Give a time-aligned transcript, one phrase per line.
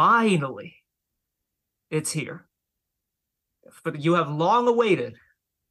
[0.00, 0.76] finally,
[1.90, 2.46] it's here.
[3.84, 5.16] But you have long awaited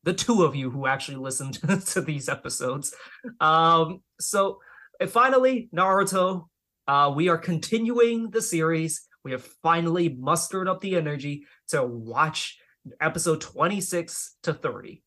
[0.04, 2.94] the two of you who actually listened to these episodes.
[3.40, 4.60] Um, so
[5.08, 6.46] finally, Naruto,
[6.88, 9.08] uh, we are continuing the series.
[9.24, 12.60] We have finally mustered up the energy to watch
[13.02, 15.02] episode 26 to 30.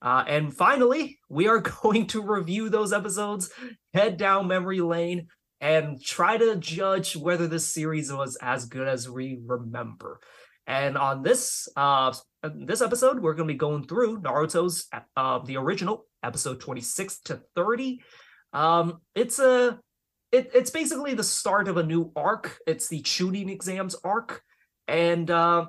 [0.00, 3.50] Uh, and finally, we are going to review those episodes,
[3.92, 5.26] head down memory lane,
[5.60, 10.20] and try to judge whether this series was as good as we remember.
[10.66, 14.86] And on this uh, this episode, we're going to be going through Naruto's
[15.16, 18.02] uh, the original episode 26 to 30.
[18.52, 19.80] Um, it's a
[20.30, 22.58] it, it's basically the start of a new arc.
[22.66, 24.42] It's the Chunin exams arc,
[24.86, 25.66] and uh,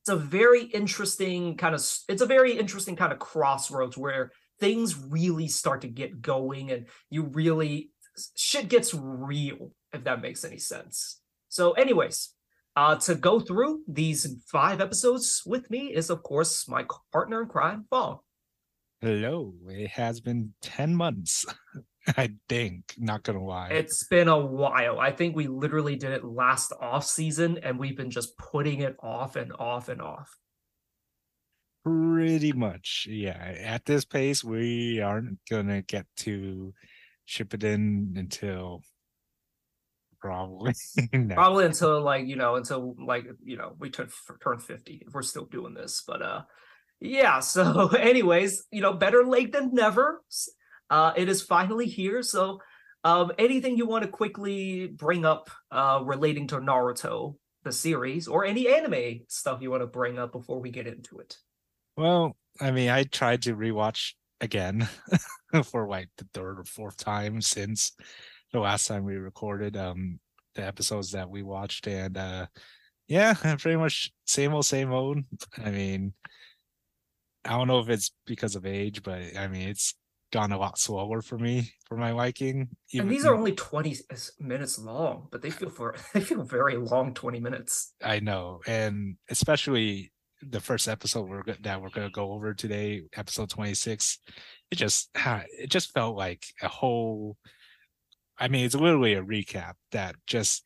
[0.00, 4.98] it's a very interesting kind of it's a very interesting kind of crossroads where things
[4.98, 7.90] really start to get going and you really
[8.36, 12.34] shit gets real if that makes any sense so anyways
[12.76, 17.48] uh to go through these five episodes with me is of course my partner in
[17.48, 18.18] crime Fong.
[19.00, 21.46] hello it has been 10 months
[22.16, 23.68] I think, not gonna lie.
[23.68, 24.98] It's been a while.
[24.98, 28.96] I think we literally did it last off season and we've been just putting it
[29.02, 30.34] off and off and off.
[31.84, 33.06] Pretty much.
[33.10, 33.54] Yeah.
[33.62, 36.72] At this pace, we aren't gonna get to
[37.28, 38.82] Shippuden until
[40.20, 40.72] probably
[41.12, 41.34] no.
[41.34, 44.08] probably until like you know until like you know we turn
[44.42, 46.42] turn 50 if we're still doing this but uh
[46.98, 50.22] yeah so anyways you know better late than never
[50.90, 52.22] uh, it is finally here.
[52.22, 52.60] So,
[53.04, 58.44] um, anything you want to quickly bring up uh, relating to Naruto, the series, or
[58.44, 61.36] any anime stuff you want to bring up before we get into it?
[61.96, 64.88] Well, I mean, I tried to rewatch again
[65.64, 67.92] for like the third or fourth time since
[68.52, 70.18] the last time we recorded um
[70.54, 72.46] the episodes that we watched and uh
[73.06, 75.18] yeah pretty much same old same old
[75.64, 76.12] i mean
[77.44, 79.94] i don't know if it's because of age but i mean it's
[80.32, 82.68] gone a lot slower for me for my liking.
[82.92, 83.96] Even, and these are only 20
[84.40, 87.94] minutes long, but they feel for they feel very long 20 minutes.
[88.02, 88.60] I know.
[88.66, 90.12] And especially
[90.42, 94.18] the first episode we're that we're going to go over today, episode 26,
[94.70, 97.36] it just it just felt like a whole
[98.38, 100.64] I mean, it's literally a recap that just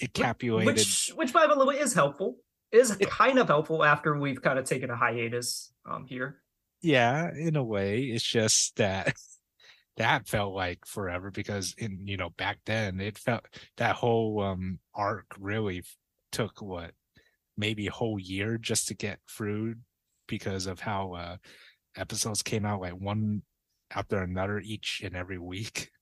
[0.00, 2.36] encapsulated which which by the way is helpful.
[2.70, 6.38] Is it, kind of helpful after we've kind of taken a hiatus um here
[6.80, 9.14] yeah in a way it's just that
[9.96, 13.44] that felt like forever because in you know back then it felt
[13.76, 15.84] that whole um arc really
[16.32, 16.92] took what
[17.62, 19.76] maybe a whole year just to get through
[20.26, 21.36] because of how uh
[21.96, 23.42] episodes came out like one
[23.94, 25.92] after another each and every week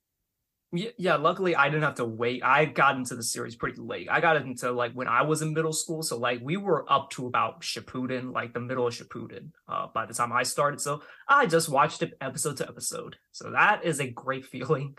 [0.73, 2.45] yeah, luckily I didn't have to wait.
[2.45, 4.07] I got into the series pretty late.
[4.09, 7.11] I got into like when I was in middle school, so like we were up
[7.11, 10.81] to about Shippuden, like the middle of Shippuden, uh, by the time I started.
[10.81, 13.17] So I just watched it episode to episode.
[13.33, 14.97] So that is a great feeling.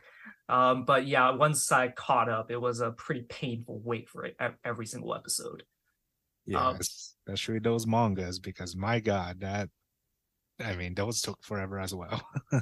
[0.50, 4.35] Um, but yeah, once I caught up, it was a pretty painful wait for it
[4.66, 5.63] every single episode.
[6.46, 9.69] Yeah, um, especially those mangas, because my God, that
[10.63, 12.22] I mean, those took forever as well.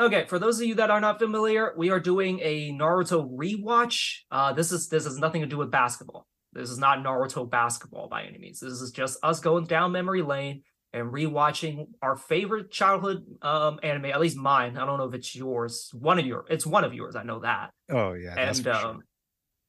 [0.00, 4.20] Okay, for those of you that are not familiar, we are doing a Naruto rewatch.
[4.30, 6.26] Uh, this is this has nothing to do with basketball.
[6.54, 8.60] This is not Naruto basketball by any means.
[8.60, 10.62] This is just us going down memory lane
[10.94, 14.06] and rewatching our favorite childhood um, anime.
[14.06, 14.78] At least mine.
[14.78, 15.90] I don't know if it's yours.
[15.92, 16.46] One of your.
[16.48, 17.14] It's one of yours.
[17.14, 17.70] I know that.
[17.90, 18.36] Oh yeah.
[18.38, 18.98] And um, sure.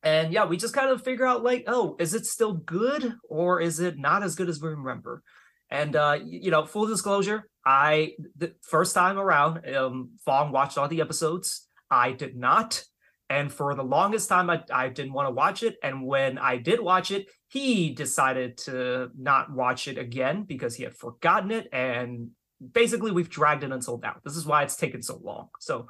[0.04, 3.62] And yeah, we just kind of figure out like, oh, is it still good or
[3.62, 5.22] is it not as good as we remember?
[5.70, 10.88] And uh, you know, full disclosure, I the first time around, um, Fong watched all
[10.88, 11.68] the episodes.
[11.90, 12.84] I did not,
[13.32, 15.78] and for the longest time, I, I didn't want to watch it.
[15.82, 20.84] And when I did watch it, he decided to not watch it again because he
[20.84, 21.70] had forgotten it.
[21.72, 22.32] And
[22.74, 24.18] basically, we've dragged it until now.
[24.26, 25.48] This is why it's taken so long.
[25.62, 25.88] So,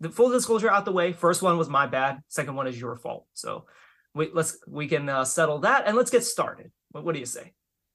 [0.00, 1.12] the full disclosure out the way.
[1.12, 2.20] First one was my bad.
[2.28, 3.26] Second one is your fault.
[3.34, 3.66] So,
[4.14, 6.70] we let's we can uh, settle that and let's get started.
[6.90, 7.52] What, what do you say?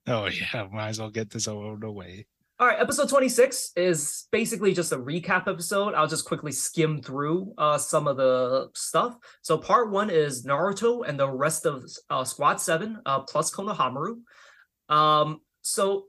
[0.08, 2.26] Oh yeah, might as well get this over the way.
[2.62, 5.96] All right, episode 26 is basically just a recap episode.
[5.96, 9.18] I'll just quickly skim through uh, some of the stuff.
[9.42, 14.20] So, part one is Naruto and the rest of uh, Squad 7 uh, plus Konohamaru.
[14.90, 16.06] Um, so,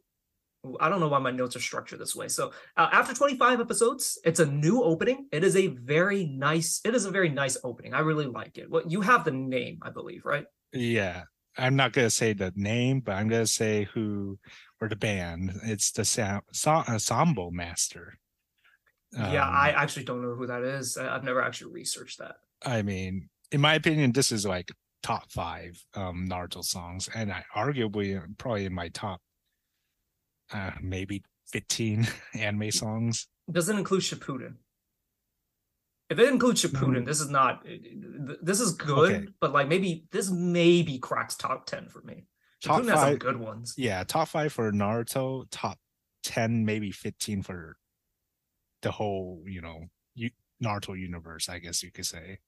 [0.80, 2.28] I don't know why my notes are structured this way.
[2.28, 5.26] So, uh, after 25 episodes, it's a new opening.
[5.32, 7.94] It is a very nice, it is a very nice opening.
[7.94, 8.70] I really like it.
[8.70, 10.46] Well, you have the name, I believe, right?
[10.72, 11.24] Yeah.
[11.58, 14.38] I'm not going to say the name, but I'm going to say who
[14.80, 15.52] or the band.
[15.64, 18.18] It's the Sam, Ensemble Master.
[19.12, 20.96] Yeah, um, I actually don't know who that is.
[20.96, 22.36] I've never actually researched that.
[22.64, 24.72] I mean, in my opinion, this is like
[25.02, 29.20] top five um Naruto songs, and I arguably probably in my top
[30.52, 33.28] uh maybe 15 anime songs.
[33.50, 34.54] Doesn't include Shippuden.
[36.10, 37.06] If it includes Shippuden, Mm.
[37.06, 37.64] this is not.
[38.42, 39.26] This is good, Okay.
[39.40, 42.26] but like maybe this maybe cracks top ten for me.
[42.62, 43.74] Top Shippuden has some five- good ones.
[43.78, 45.78] Yeah, top five for Naruto, top
[46.24, 47.76] 10, maybe 15 for
[48.82, 50.30] the whole, you know, you,
[50.62, 52.38] Naruto universe, I guess you could say.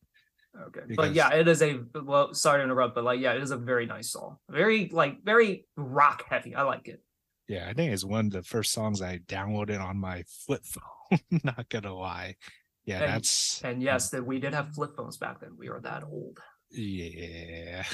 [0.67, 2.33] Okay, but yeah, it is a well.
[2.33, 4.37] Sorry to interrupt, but like, yeah, it is a very nice song.
[4.49, 6.55] Very like very rock heavy.
[6.55, 7.03] I like it.
[7.49, 11.19] Yeah, I think it's one of the first songs I downloaded on my flip phone.
[11.45, 12.37] Not gonna lie.
[12.85, 15.51] Yeah, And- that's And yes, that we did have flip phones back then.
[15.59, 16.39] We were that old.
[16.71, 17.85] yeah.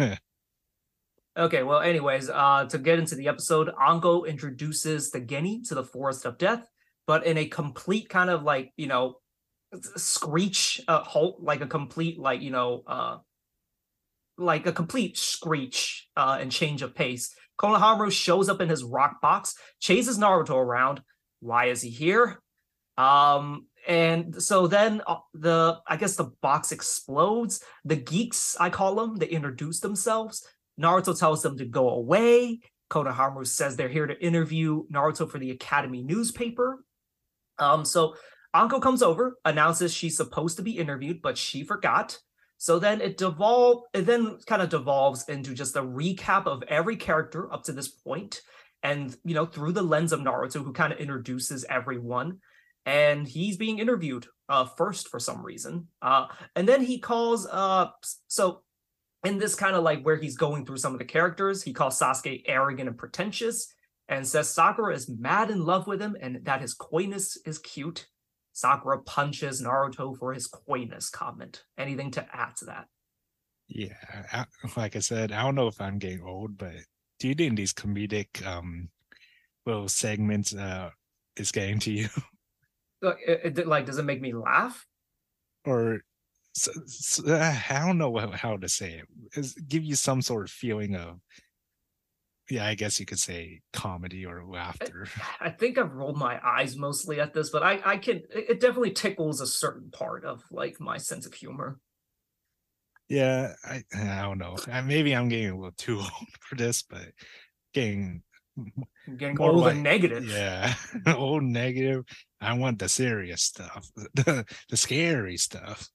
[1.38, 5.84] Okay, well, anyways, uh, to get into the episode, Anko introduces the Genin to the
[5.84, 6.66] Forest of Death,
[7.06, 9.16] but in a complete kind of like, you know,
[9.96, 13.18] screech, uh, halt, like a complete, like, you know, uh,
[14.38, 17.34] like a complete screech, uh, and change of pace.
[17.58, 21.00] Konohamaru shows up in his rock box, chases Naruto around.
[21.40, 22.40] Why is he here?
[22.98, 27.62] Um, and so then uh, the, I guess the box explodes.
[27.84, 30.46] The geeks, I call them, they introduce themselves.
[30.80, 32.60] Naruto tells them to go away.
[32.90, 36.84] Konohamaru says they're here to interview Naruto for the Academy newspaper.
[37.58, 38.14] Um, so
[38.54, 42.18] Anko comes over, announces she's supposed to be interviewed, but she forgot.
[42.58, 46.96] So then it devolve it then kind of devolves into just a recap of every
[46.96, 48.40] character up to this point,
[48.82, 52.38] and you know, through the lens of Naruto, who kind of introduces everyone.
[52.86, 55.88] And he's being interviewed uh first for some reason.
[56.00, 57.88] Uh and then he calls uh
[58.28, 58.62] so
[59.24, 61.98] in this kind of like where he's going through some of the characters, he calls
[61.98, 63.72] Sasuke arrogant and pretentious
[64.08, 68.06] and says Sakura is mad in love with him and that his coyness is cute.
[68.56, 71.62] Sakura punches Naruto for his coyness comment.
[71.76, 72.86] Anything to add to that?
[73.68, 73.92] Yeah,
[74.32, 74.46] I,
[74.78, 76.72] like I said, I don't know if I'm getting old, but
[77.18, 78.88] do you think these comedic um
[79.66, 80.88] little segments uh
[81.36, 82.08] is getting to you?
[83.02, 84.86] Like, it- it- like, does it make me laugh?
[85.66, 86.00] or
[86.56, 89.06] s s- uh, I don't know how, to say it.
[89.38, 91.20] Is give you some sort of feeling of,
[92.50, 95.08] yeah, I guess you could say comedy or laughter.
[95.40, 98.60] I think I've rolled my eyes mostly at this, but I, I can, it it
[98.60, 101.78] definitely tickles a certain part of like my sense of humor.
[103.08, 104.56] Yeah, I I don't know.
[104.84, 107.06] Maybe I'm getting a little too old for this, but
[107.74, 108.22] getting
[108.58, 110.26] I'm getting More old like- and negative.
[110.28, 110.74] yeah
[111.14, 112.04] old negative.
[112.40, 115.88] I want the serious stuff, the the scary stuff.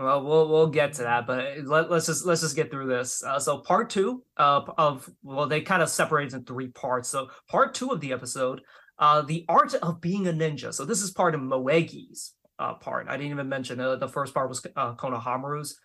[0.00, 3.22] Well, we'll we'll get to that, but let, let's just let's just get through this.
[3.22, 7.10] Uh, so part two uh, of well, they kind of separate in three parts.
[7.10, 8.62] So part two of the episode,
[8.98, 10.72] uh, the art of being a ninja.
[10.72, 13.08] So this is part of Moegi's uh, part.
[13.08, 15.78] I didn't even mention uh, the first part was uh, Konohamaru's.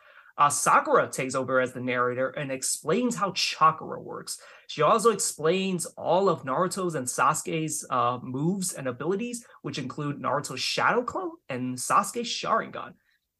[0.50, 4.38] Sakura takes over as the narrator and explains how chakra works.
[4.67, 7.85] She also explains all of Naruto's and Sasuke's
[8.21, 12.94] moves and abilities, which include Naruto's Shadow Clone and Sasuke's Sharingan.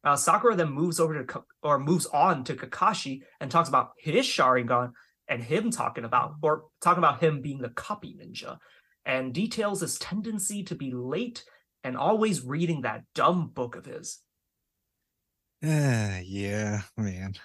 [0.06, 4.26] Uh, Sakura then moves over to or moves on to Kakashi and talks about his
[4.26, 4.92] Sharingan
[5.28, 8.60] and him talking about or talking about him being the copy ninja,
[9.04, 11.44] and details his tendency to be late
[11.84, 14.20] and always reading that dumb book of his.
[15.64, 17.34] Uh, yeah, man.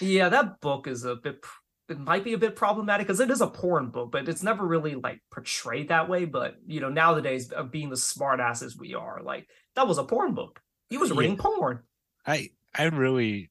[0.00, 1.44] Yeah, that book is a bit.
[1.88, 4.64] It might be a bit problematic because it is a porn book, but it's never
[4.64, 6.26] really like portrayed that way.
[6.26, 10.34] But you know, nowadays, uh, being the smartasses we are, like that was a porn
[10.34, 10.60] book.
[10.90, 11.16] He was Yeah.
[11.18, 11.82] reading porn.
[12.26, 13.50] I I really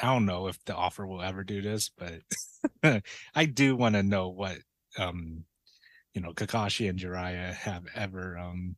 [0.00, 2.22] I don't know if the offer will ever do this, but
[3.34, 4.58] I do want to know what
[4.98, 5.44] um
[6.14, 8.76] you know Kakashi and Jiraiya have ever um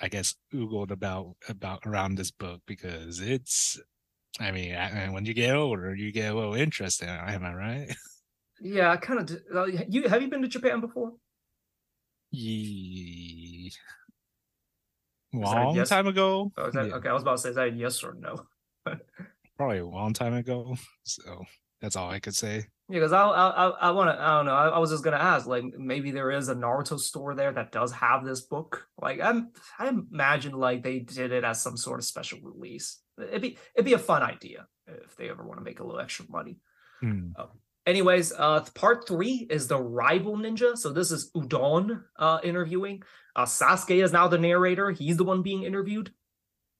[0.00, 3.78] I guess oogled about about around this book because it's
[4.40, 7.96] I mean I, when you get older you get a little interested am I right?
[8.60, 9.42] Yeah, I kind of.
[9.54, 11.12] Uh, you have you been to Japan before?
[12.30, 14.05] Ye- that
[15.32, 15.88] long yes?
[15.88, 16.52] time ago.
[16.56, 18.46] Oh, that, Yeah, Okay, I was about to say is that yes or no.
[19.56, 20.76] Probably a long time ago.
[21.04, 21.44] So
[21.80, 22.66] that's all I could say.
[22.88, 24.22] Yeah, because I I I, I want to.
[24.22, 24.54] I don't know.
[24.54, 27.72] I, I was just gonna ask, like, maybe there is a Naruto store there that
[27.72, 28.86] does have this book.
[29.00, 33.00] Like, I'm I imagine like they did it as some sort of special release.
[33.20, 36.00] It'd be it'd be a fun idea if they ever want to make a little
[36.00, 36.58] extra money.
[37.00, 37.30] Hmm.
[37.86, 40.76] Anyways, uh, part three is the rival ninja.
[40.76, 43.02] So this is Udon uh interviewing.
[43.36, 44.90] Uh, Sasuke is now the narrator.
[44.90, 46.10] He's the one being interviewed.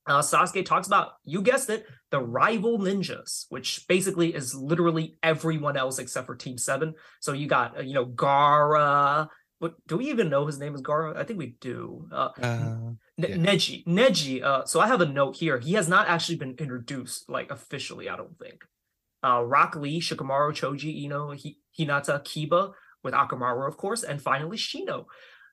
[0.09, 5.77] Uh, Sasuke talks about, you guessed it, the rival ninjas, which basically is literally everyone
[5.77, 6.95] else except for Team Seven.
[7.21, 10.83] So you got, uh, you know, Gaara, what do we even know his name is
[10.83, 11.17] Gaara?
[11.17, 12.09] I think we do.
[12.13, 13.37] Uh, Uh, yeah.
[13.37, 14.43] Neji, Neji.
[14.43, 15.59] Uh, so I have a note here.
[15.59, 18.09] He has not actually been introduced, like officially.
[18.09, 18.65] I don't think.
[19.25, 24.57] Uh, Rock Lee, Shikamaru, Choji, Ino, Hi- Hinata, Kiba, with Akamaru, of course, and finally
[24.57, 25.07] Shino.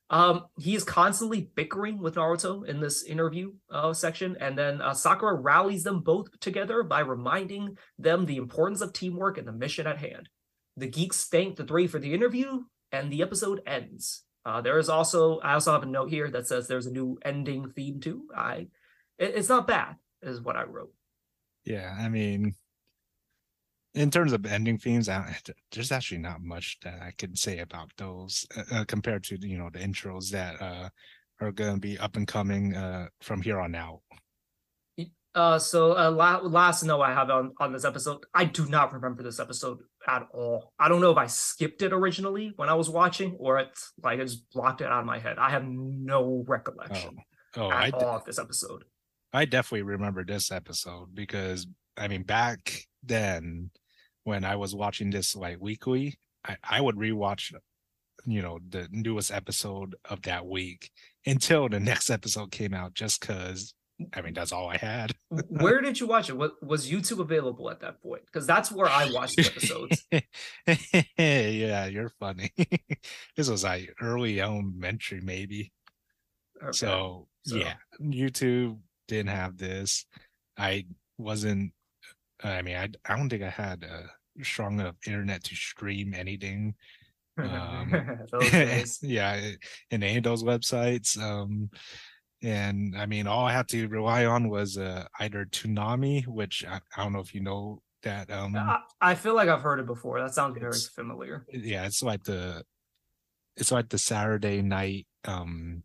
[0.10, 4.94] Um, he is constantly bickering with Naruto in this interview uh, section, and then uh,
[4.94, 9.88] Sakura rallies them both together by reminding them the importance of teamwork and the mission
[9.88, 10.30] at hand.
[10.78, 14.24] The geeks thank the three for the interview, and the episode ends.
[14.46, 17.18] Uh, there is also I also have a note here that says there's a new
[17.24, 18.26] ending theme too.
[18.36, 18.68] I
[19.18, 20.94] it- it's not bad, is what I wrote.
[21.66, 22.54] yeah, I mean,
[23.94, 25.36] in terms of ending themes, I,
[25.72, 29.58] there's actually not much that I can say about those uh, uh, compared to you
[29.58, 30.90] know the intros that uh,
[31.42, 34.02] are going to be up and coming uh, from here on out.
[35.36, 38.94] Uh, so uh, la- last note I have on on this episode, I do not
[38.94, 40.74] remember this episode at all.
[40.80, 44.20] I don't know if I skipped it originally when I was watching, or it's like
[44.20, 45.40] I just blocked it out of my head.
[45.40, 47.18] I have no recollection
[47.56, 48.84] Oh, I at d- all of this episode.
[49.32, 51.66] I definitely remember this episode because
[51.98, 53.72] I mean back then
[54.24, 56.16] when I was watching this like weekly,
[56.46, 57.54] I, I would rewatch
[58.26, 60.92] you know the newest episode of that week
[61.26, 63.74] until the next episode came out just because
[64.14, 65.14] I mean that's all I had.
[65.50, 66.38] Where did you watch it?
[66.38, 68.24] What was YouTube available at that point?
[68.26, 70.04] Because that's where I watched the episodes.
[71.18, 72.52] yeah, you're funny.
[73.36, 75.72] this was like early elementary maybe.
[76.62, 76.72] Okay.
[76.72, 80.06] So, So- yeah, YouTube didn't have this.
[80.58, 80.86] I
[81.18, 81.74] wasn't.
[82.44, 84.10] I mean, I I don't think I had a
[84.44, 86.76] strong enough internet to stream anything.
[87.38, 87.92] um,
[89.02, 89.52] yeah,
[89.92, 91.18] in any of those websites.
[91.20, 91.70] Um,
[92.42, 96.82] and I mean, all I had to rely on was uh, either Toonami, which I,
[96.96, 98.30] I don't know if you know that.
[98.30, 100.20] Um, I, I feel like I've heard it before.
[100.20, 101.46] That sounds very familiar.
[101.50, 102.64] yeah, it's like the
[103.56, 105.84] it's like the Saturday night um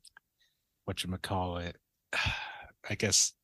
[0.85, 1.77] what you call it
[2.91, 3.35] I guess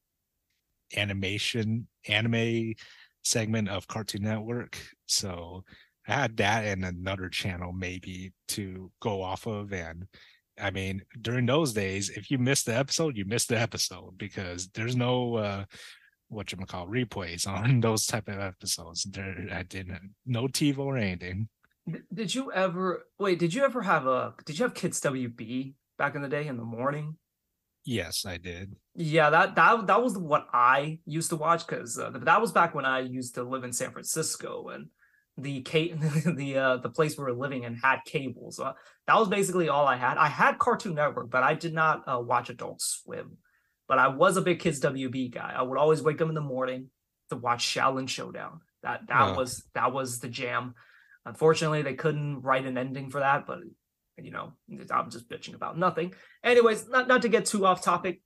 [0.97, 2.75] animation anime
[3.24, 4.78] segment of Cartoon Network.
[5.06, 5.64] So
[6.06, 10.06] I had that and another channel maybe to go off of and
[10.60, 14.68] I mean during those days if you missed the episode you missed the episode because
[14.68, 15.64] there's no uh
[16.28, 19.04] what you call replays on those type of episodes.
[19.04, 21.48] There I didn't no TiVo or anything.
[22.12, 23.38] Did you ever wait?
[23.38, 24.34] Did you ever have a?
[24.46, 27.16] Did you have Kids WB back in the day in the morning?
[27.84, 28.76] Yes, I did.
[28.94, 32.74] Yeah, that that that was what I used to watch because uh, that was back
[32.74, 34.86] when I used to live in San Francisco and
[35.36, 35.94] the ca-
[36.34, 38.50] the uh, the place we were living in had cable.
[38.52, 38.72] So
[39.06, 40.16] that was basically all I had.
[40.16, 43.36] I had Cartoon Network, but I did not uh, watch Adult Swim.
[43.86, 45.52] But I was a big Kids WB guy.
[45.54, 46.88] I would always wake up in the morning
[47.28, 48.60] to watch Xiaolin Showdown.
[48.82, 49.34] That that Oh.
[49.34, 50.74] was that was the jam.
[51.26, 53.58] Unfortunately, they couldn't write an ending for that, but
[54.23, 54.52] you know,
[54.90, 56.14] I'm just bitching about nothing.
[56.42, 58.21] Anyways, not not to get too off topic.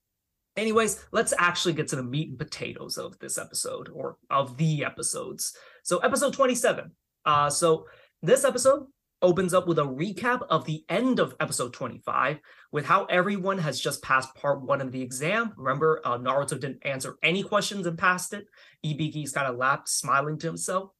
[0.56, 4.84] Anyways, let's actually get to the meat and potatoes of this episode or of the
[4.84, 5.56] episodes.
[5.84, 6.90] So, episode 27.
[7.24, 7.86] Uh, so
[8.22, 8.86] this episode
[9.22, 12.38] opens up with a recap of the end of episode 25
[12.72, 15.52] with how everyone has just passed part one of the exam.
[15.56, 18.46] Remember, uh, Naruto didn't answer any questions and passed it.
[18.84, 20.90] Ibiki's kind of laughed, smiling to himself.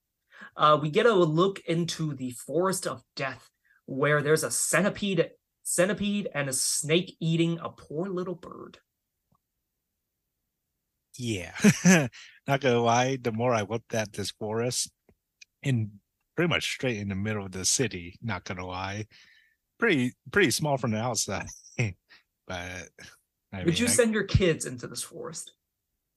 [0.57, 3.49] Uh, we get a look into the forest of death
[3.90, 5.30] where there's a centipede
[5.62, 8.78] centipede and a snake eating a poor little bird.
[11.16, 11.52] Yeah.
[12.47, 14.90] Not gonna lie, the more I looked at this forest
[15.62, 15.90] in
[16.37, 19.07] pretty much straight in the middle of the city, not gonna lie.
[19.78, 21.47] Pretty pretty small from the outside.
[21.78, 21.90] but
[22.47, 25.52] I Would mean, you I- send your kids into this forest?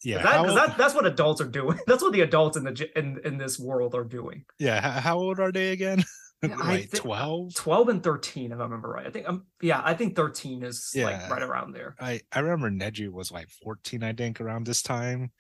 [0.04, 1.80] yeah, Because that, how, that, that's what adults are doing.
[1.88, 4.46] That's what the adults in the in, in this world are doing.
[4.60, 6.04] yeah, how old are they again?
[6.44, 7.54] Yeah, like thi- 12?
[7.54, 9.06] 12 and 13, if I remember right.
[9.06, 11.06] I think um yeah, I think 13 is Yeah.
[11.06, 11.96] like right around there.
[12.00, 15.32] I, I remember Neji was like 14, I think, around this time.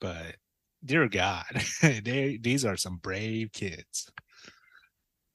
[0.00, 0.36] But
[0.84, 1.44] dear God,
[1.82, 4.10] they these are some brave kids.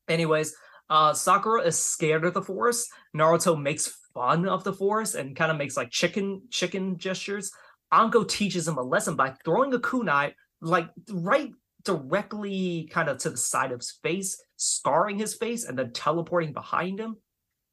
[0.07, 0.53] Anyways,
[0.89, 2.87] uh Sakura is scared of the forest.
[3.15, 7.51] Naruto makes fun of the forest and kind of makes like chicken chicken gestures.
[7.91, 11.51] Anko teaches him a lesson by throwing a kunai like right
[11.83, 16.53] directly kind of to the side of his face, scarring his face, and then teleporting
[16.53, 17.17] behind him.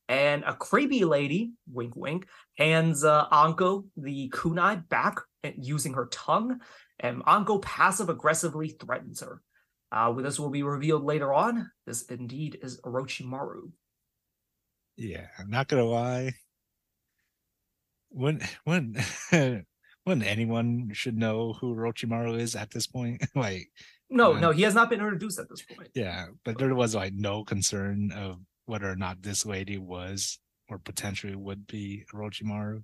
[0.09, 5.19] And a creepy lady, wink wink, hands uh, Anko the kunai back
[5.59, 6.61] using her tongue,
[7.01, 9.43] and Anko passive aggressively threatens her.
[9.91, 11.71] Uh, with this will be revealed later on.
[11.87, 13.71] This indeed is Orochimaru.
[14.97, 16.35] Yeah, I'm not gonna lie.
[18.11, 18.97] When when
[20.05, 23.71] when anyone should know who Orochimaru is at this point, like
[24.09, 25.91] No, Uh, no, he has not been introduced at this point.
[25.95, 30.79] yeah, but there was like no concern of whether or not this lady was or
[30.79, 32.83] potentially would be Orochimaru,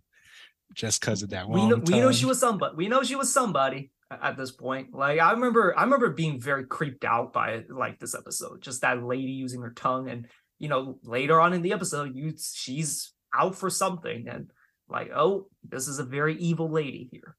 [0.74, 2.74] just because of that we know, we know she was somebody.
[2.76, 4.94] We know she was somebody at this point.
[4.94, 8.62] Like I remember, I remember being very creeped out by like this episode.
[8.62, 12.34] Just that lady using her tongue, and you know, later on in the episode, you
[12.38, 14.50] she's out for something, and
[14.88, 17.36] like, oh, this is a very evil lady here.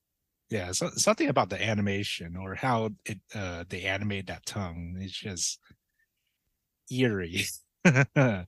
[0.53, 5.12] Yeah so, something about the animation or how it uh they animate that tongue it's
[5.12, 5.60] just
[6.91, 7.43] eerie
[8.15, 8.45] i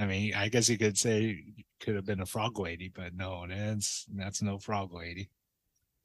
[0.00, 1.44] mean i guess you could say
[1.80, 5.30] could have been a frog lady but no that's that's no frog lady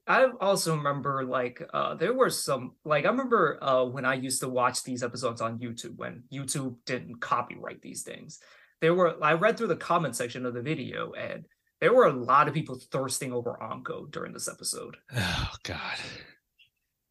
[0.07, 4.41] I also remember like uh there were some like I remember uh when I used
[4.41, 8.39] to watch these episodes on YouTube when YouTube didn't copyright these things.
[8.81, 11.45] There were I read through the comment section of the video and
[11.81, 14.97] there were a lot of people thirsting over Anko during this episode.
[15.15, 15.97] oh god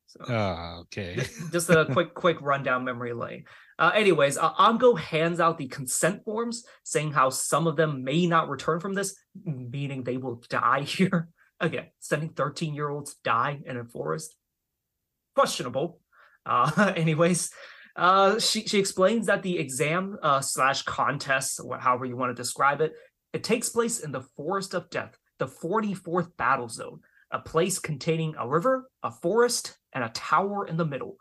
[0.07, 3.45] So oh okay just a quick quick rundown memory lane.
[3.79, 8.27] Uh, anyways, uh, Anko hands out the consent forms saying how some of them may
[8.27, 11.29] not return from this, meaning they will die here.
[11.61, 14.35] Again, sending 13 year olds die in a forest.
[15.37, 16.01] Questionable.
[16.45, 17.51] Uh, anyways,
[17.95, 22.81] uh, she, she explains that the exam uh, slash contest, however you want to describe
[22.81, 22.95] it,
[23.33, 28.35] it takes place in the Forest of Death, the 44th battle zone, a place containing
[28.39, 31.17] a river, a forest, and a tower in the middle.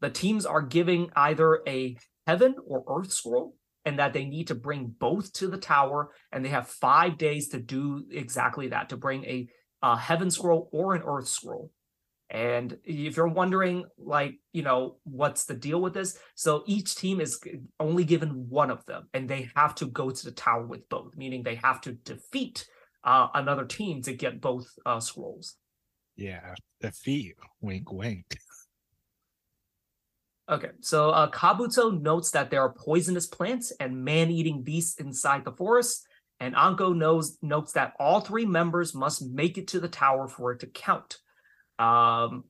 [0.00, 1.96] The teams are giving either a
[2.26, 6.44] heaven or earth scroll, and that they need to bring both to the tower, and
[6.44, 9.48] they have five days to do exactly that to bring a,
[9.80, 11.70] uh heaven scroll or an earth scroll.
[12.30, 16.18] And if you're wondering, like, you know, what's the deal with this?
[16.34, 17.40] So each team is
[17.80, 21.16] only given one of them, and they have to go to the tower with both,
[21.16, 22.66] meaning they have to defeat
[23.04, 25.56] uh, another team to get both uh, scrolls.
[26.16, 28.26] yeah defeat wink wink
[30.50, 35.52] Okay, so uh, Kabuto notes that there are poisonous plants and man-eating beasts inside the
[35.52, 36.06] forest,
[36.40, 40.52] and Anko knows notes that all three members must make it to the tower for
[40.52, 41.18] it to count.
[41.78, 42.44] Um,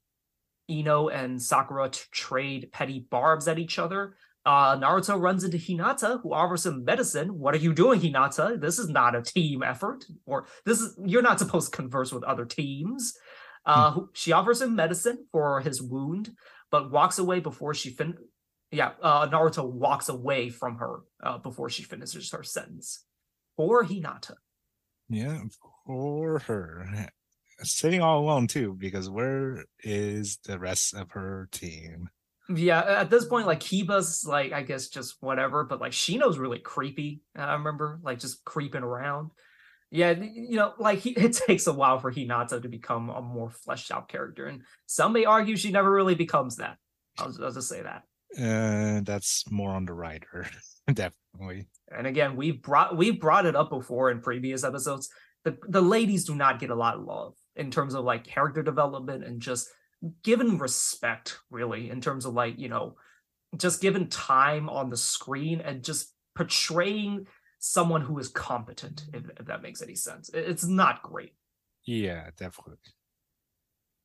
[0.71, 4.17] Ino and Sakura t- trade petty barbs at each other.
[4.45, 7.39] Uh, Naruto runs into Hinata, who offers him medicine.
[7.39, 8.61] What are you doing, Hinata?
[8.61, 12.23] This is not a team effort, or this is you're not supposed to converse with
[12.25, 13.15] other teams.
[13.67, 16.31] Uh, who- she offers him medicine for his wound,
[16.71, 18.17] but walks away before she fin.
[18.71, 23.05] Yeah, uh, Naruto walks away from her uh, before she finishes her sentence.
[23.57, 24.35] For Hinata.
[25.09, 25.41] yeah
[25.87, 27.11] for her
[27.63, 32.09] sitting all alone too because where is the rest of her team
[32.49, 36.59] Yeah, at this point, like Kiba's like I guess just whatever, but like Shino's really
[36.59, 37.21] creepy.
[37.37, 39.33] I remember like just creeping around.
[39.91, 43.51] Yeah, you know, like he, it takes a while for Hinata to become a more
[43.51, 46.77] fleshed out character, and some may argue she never really becomes that.
[47.19, 48.03] I'll, I'll just say that.
[48.39, 50.47] uh that's more on the writer
[50.93, 55.09] definitely And again, we've brought we've brought it up before in previous episodes.
[55.45, 58.63] The the ladies do not get a lot of love in terms of like character
[58.63, 59.69] development and just
[60.23, 62.95] given respect, really, in terms of like, you know,
[63.57, 67.27] just given time on the screen and just portraying
[67.59, 70.31] someone who is competent, if, if that makes any sense.
[70.33, 71.35] It's not great.
[71.85, 72.77] yeah definitely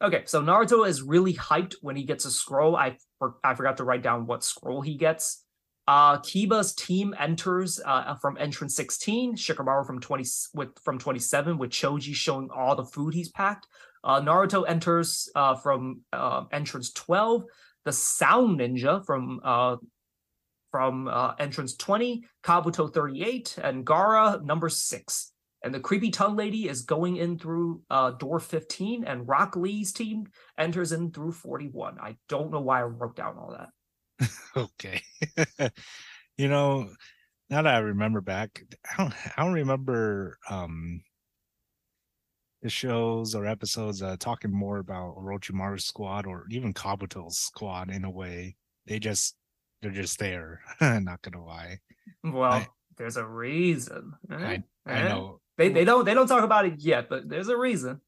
[0.04, 2.76] Okay, so Naruto is really hyped when he gets a scroll.
[2.76, 5.46] I for, I forgot to write down what scroll he gets.
[5.88, 11.72] Uh, Kiba's team enters uh, from entrance 16, Shikamaru from 20 with from 27, with
[11.72, 13.68] Choji showing all the food he's packed.
[14.04, 17.46] Uh, Naruto enters uh, from uh, entrance 12,
[17.86, 19.78] the Sound Ninja from uh,
[20.72, 25.32] from uh, entrance 20, Kabuto 38, and Gaara number six.
[25.64, 29.94] And the creepy tongue lady is going in through uh, door 15, and Rock Lee's
[29.94, 30.26] team
[30.58, 32.00] enters in through 41.
[32.02, 33.70] I don't know why I wrote down all that.
[34.58, 35.02] okay
[36.38, 36.90] you know
[37.50, 41.02] now that i remember back i don't i don't remember um
[42.62, 48.06] the shows or episodes uh talking more about orochimaru's squad or even kabuto's squad in
[48.06, 48.56] a way
[48.88, 49.36] they just
[49.82, 51.80] they're just there not gonna lie
[52.24, 54.14] Well, I- there's a reason.
[54.32, 54.36] eh?
[54.36, 55.08] I- i Eh?
[55.10, 58.00] know They they don't they don't talk about it yet, but there's a reason.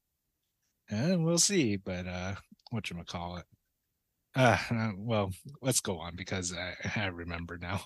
[0.88, 2.34] and we'll see but uh
[2.70, 3.44] what you call it
[4.36, 7.80] uh uh, well let's go on because i i remember now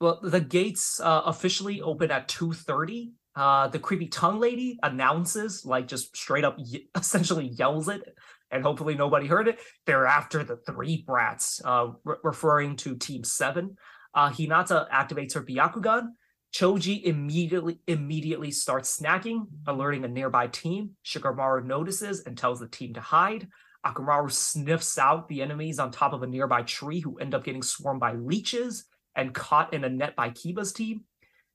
[0.00, 3.12] Well, the gates uh, officially open at 2:30.
[3.34, 6.56] Uh, the creepy tongue lady announces, like, just straight up,
[6.96, 8.02] essentially yells it,
[8.50, 9.58] and hopefully nobody heard it.
[9.86, 13.76] They're after the three brats, uh, re- referring to Team Seven.
[14.14, 16.08] Uh, Hinata activates her Byakugan.
[16.54, 20.96] Choji immediately immediately starts snacking, alerting a nearby team.
[21.04, 23.48] Shikamaru notices and tells the team to hide.
[23.88, 27.62] Akamaru sniffs out the enemies on top of a nearby tree who end up getting
[27.62, 28.84] swarmed by leeches
[29.16, 31.04] and caught in a net by Kiba's team.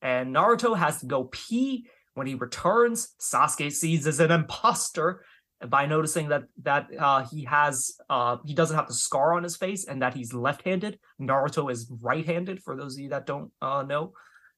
[0.01, 1.87] and Naruto has to go pee.
[2.15, 5.25] When he returns, Sasuke sees as an imposter
[5.67, 9.55] by noticing that that uh, he has uh, he doesn't have the scar on his
[9.55, 10.99] face and that he's left-handed.
[11.19, 12.61] Naruto is right-handed.
[12.61, 14.13] For those of you that don't uh, know,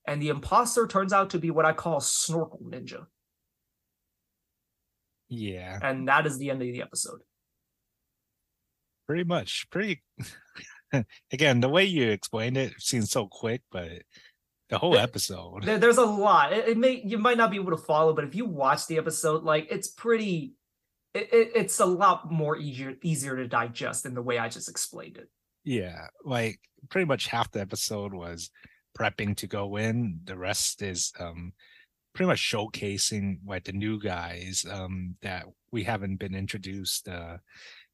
[0.06, 3.06] and the imposter turns out to be what I call snorkel ninja.
[5.30, 7.22] Yeah, and that is the end of the episode.
[9.08, 10.04] Pretty much, pretty.
[11.32, 14.04] Again, the way you explained it seems so quick, but
[14.70, 15.64] the whole episode.
[15.64, 16.54] There, there's a lot.
[16.54, 18.98] It, it, may you might not be able to follow, but if you watch the
[18.98, 20.54] episode, like it's pretty
[21.14, 24.70] it, it, it's a lot more easier easier to digest in the way I just
[24.70, 25.30] explained it.
[25.64, 28.50] Yeah, like pretty much half the episode was
[28.98, 30.20] prepping to go in.
[30.24, 31.54] The rest is um
[32.14, 37.38] pretty much showcasing like the new guys um that we haven't been introduced uh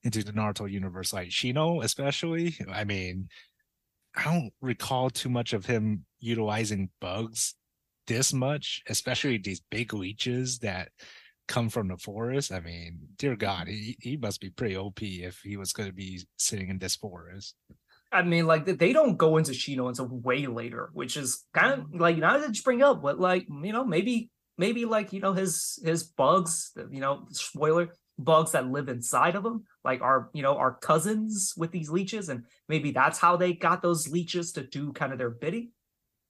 [0.04, 2.56] into the Naruto universe, like Shino especially.
[2.72, 3.30] I mean,
[4.16, 7.56] I don't recall too much of him utilizing bugs
[8.08, 10.90] this much, especially these big leeches that
[11.48, 12.52] come from the forest.
[12.52, 15.96] I mean, dear God, he, he must be pretty OP if he was going to
[15.96, 17.56] be sitting in this forest.
[18.12, 21.86] I mean, like they don't go into Shino until way later, which is kind of
[21.94, 25.32] like not to you bring up, but like you know maybe maybe like you know
[25.32, 27.90] his his bugs, you know, spoiler
[28.24, 32.30] bugs that live inside of them, like our, you know our cousins with these leeches,
[32.30, 35.72] and maybe that's how they got those leeches to do kind of their bidding.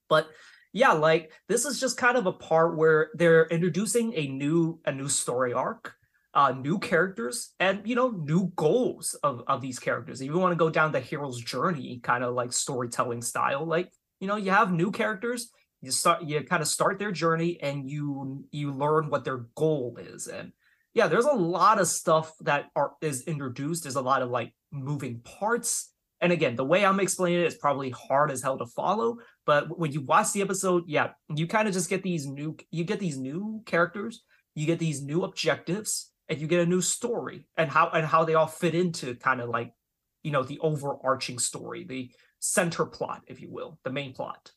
[0.10, 0.28] But
[0.74, 4.92] yeah, like this is just kind of a part where they're introducing a new a
[4.92, 5.94] new story arc,
[6.34, 10.22] uh, new characters, and you know, new goals of of these characters.
[10.22, 13.92] If you want to go down the hero's journey kind of like storytelling style, like
[14.20, 15.50] you know, you have new characters,
[15.82, 19.98] you start you kind of start their journey and you you learn what their goal
[20.00, 20.28] is.
[20.28, 20.54] And
[20.94, 23.84] yeah, there's a lot of stuff that are is introduced.
[23.84, 27.56] There's a lot of like moving parts and again, the way I'm explaining it is
[27.56, 31.68] probably hard as hell to follow, but when you watch the episode, yeah, you kind
[31.68, 34.24] of just get these new you get these new characters,
[34.54, 38.24] you get these new objectives, and you get a new story and how and how
[38.24, 39.74] they all fit into kind of like,
[40.22, 44.52] you know, the overarching story, the center plot, if you will, the main plot.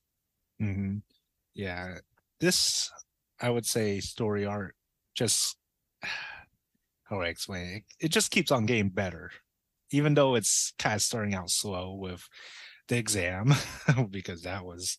[0.60, 0.98] Mm-hmm.
[1.54, 1.96] Yeah.
[2.40, 2.92] This
[3.40, 4.76] I would say story art
[5.14, 5.56] just
[7.04, 7.82] how do I explain it?
[8.00, 9.30] It just keeps on getting better
[9.94, 12.28] even though it's kind of starting out slow with
[12.88, 13.54] the exam
[14.10, 14.98] because that was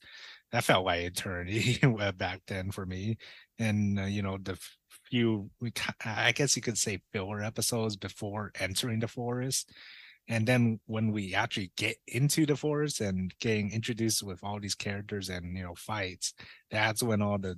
[0.51, 1.79] that felt like eternity
[2.17, 3.17] back then for me
[3.59, 4.57] and uh, you know the
[5.09, 5.71] few we
[6.03, 9.71] i guess you could say filler episodes before entering the forest
[10.27, 14.73] and then when we actually get into the forest and getting introduced with all these
[14.73, 16.33] characters and you know fights
[16.71, 17.55] that's when all the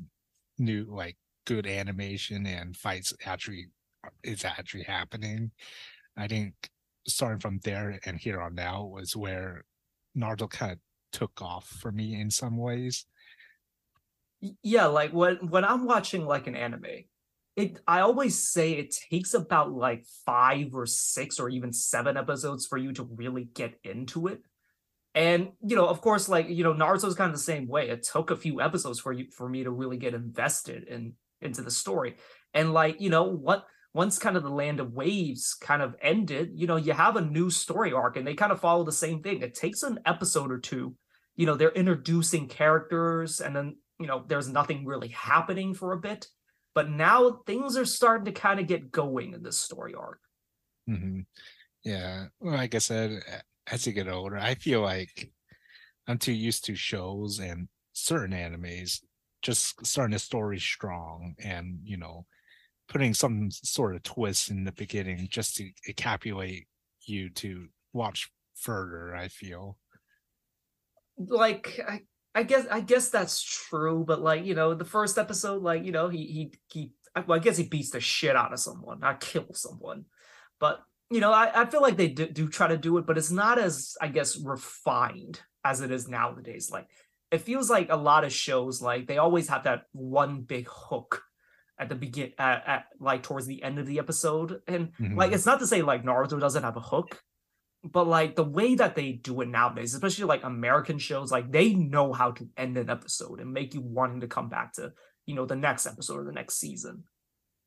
[0.57, 1.15] new like
[1.47, 3.67] good animation and fights actually
[4.23, 5.49] is actually happening
[6.15, 6.53] i think
[7.07, 9.63] starting from there and here on now was where
[10.17, 10.79] Naruto kind of
[11.12, 13.05] took off for me in some ways.
[14.62, 17.05] Yeah, like when when I'm watching like an anime,
[17.55, 22.67] it I always say it takes about like five or six or even seven episodes
[22.67, 24.41] for you to really get into it.
[25.15, 27.89] And you know, of course, like you know, Naruto's kind of the same way.
[27.89, 31.62] It took a few episodes for you for me to really get invested in into
[31.62, 32.15] the story.
[32.54, 36.52] And like, you know, what once kind of the land of waves kind of ended,
[36.54, 39.21] you know, you have a new story arc and they kind of follow the same
[39.21, 39.41] thing.
[39.41, 40.95] It takes an episode or two.
[41.36, 46.00] You know, they're introducing characters and then, you know, there's nothing really happening for a
[46.00, 46.28] bit.
[46.76, 50.19] But now things are starting to kind of get going in this story arc.
[50.89, 51.21] Mm-hmm.
[51.84, 52.26] Yeah.
[52.39, 53.21] Well, like I said,
[53.71, 55.32] as you get older, I feel like
[56.08, 59.02] I'm too used to shows and certain animes
[59.41, 62.26] just starting a story strong and, you know,
[62.88, 66.65] putting some sort of twist in the beginning just to encapsulate
[67.06, 69.78] you to watch further i feel.
[71.17, 72.02] Like i
[72.36, 75.91] i guess i guess that's true but like you know the first episode like you
[75.91, 76.91] know he he he
[77.26, 80.06] well, i guess he beats the shit out of someone not kills someone.
[80.60, 83.17] But you know i, I feel like they do, do try to do it but
[83.17, 86.71] it's not as i guess refined as it is nowadays.
[86.71, 86.88] Like
[87.31, 91.23] it feels like a lot of shows like they always have that one big hook
[91.79, 95.17] at the begin at, at, like towards the end of the episode and mm-hmm.
[95.17, 97.21] like it's not to say like naruto doesn't have a hook
[97.83, 101.73] but like the way that they do it nowadays especially like american shows like they
[101.73, 104.91] know how to end an episode and make you wanting to come back to
[105.25, 107.03] you know the next episode or the next season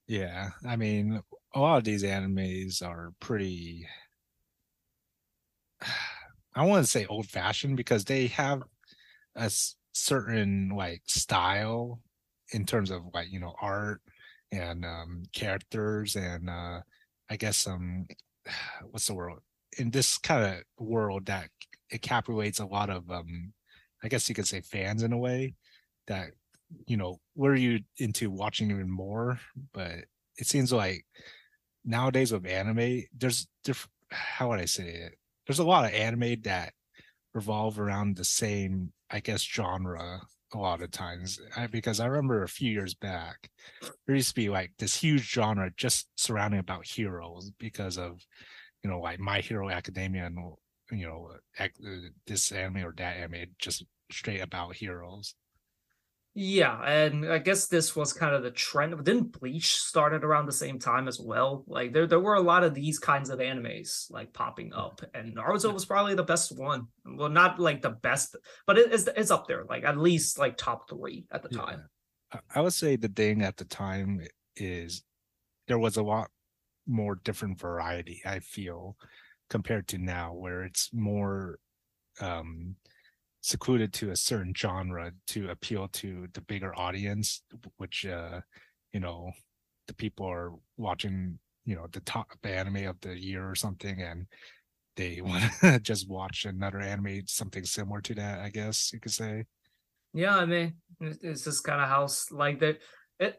[0.06, 1.22] yeah i mean
[1.54, 3.86] a lot of these animes are pretty
[6.54, 8.62] i want to say old fashioned because they have
[9.36, 9.50] a
[9.92, 12.00] certain like style
[12.52, 14.00] in terms of like you know art
[14.52, 16.80] and um characters and uh
[17.28, 18.06] i guess some um,
[18.90, 19.34] what's the word
[19.78, 21.48] in this kind of world that
[21.92, 23.52] encapsulates a lot of um
[24.02, 25.54] i guess you could say fans in a way
[26.06, 26.30] that
[26.86, 29.38] you know were you into watching even more
[29.72, 30.04] but
[30.36, 31.04] it seems like
[31.84, 35.14] nowadays with anime there's different how would i say it?
[35.46, 36.72] There's a lot of anime that
[37.34, 40.20] revolve around the same i guess genre
[40.52, 43.50] a lot of times I, because i remember a few years back
[44.06, 48.24] there used to be like this huge genre just surrounding about heroes because of
[48.82, 50.38] you know like my hero academia and
[50.90, 51.66] you know uh,
[52.26, 55.34] this anime or that anime just straight about heroes
[56.34, 59.04] yeah, and I guess this was kind of the trend.
[59.04, 61.64] Didn't Bleach started around the same time as well?
[61.66, 65.34] Like there, there were a lot of these kinds of animes like popping up, and
[65.34, 66.86] Naruto was probably the best one.
[67.04, 70.56] Well, not like the best, but it is it's up there, like at least like
[70.56, 71.60] top three at the yeah.
[71.60, 71.88] time.
[72.54, 74.20] I would say the thing at the time
[74.54, 75.02] is
[75.66, 76.28] there was a lot
[76.86, 78.22] more different variety.
[78.24, 78.96] I feel
[79.48, 81.58] compared to now, where it's more
[82.20, 82.76] um
[83.42, 87.42] secluded to a certain genre to appeal to the bigger audience
[87.78, 88.40] which uh
[88.92, 89.30] you know
[89.86, 94.26] the people are watching you know the top anime of the year or something and
[94.96, 99.12] they want to just watch another anime something similar to that i guess you could
[99.12, 99.44] say.
[100.12, 102.78] Yeah i mean it's just kind of how like that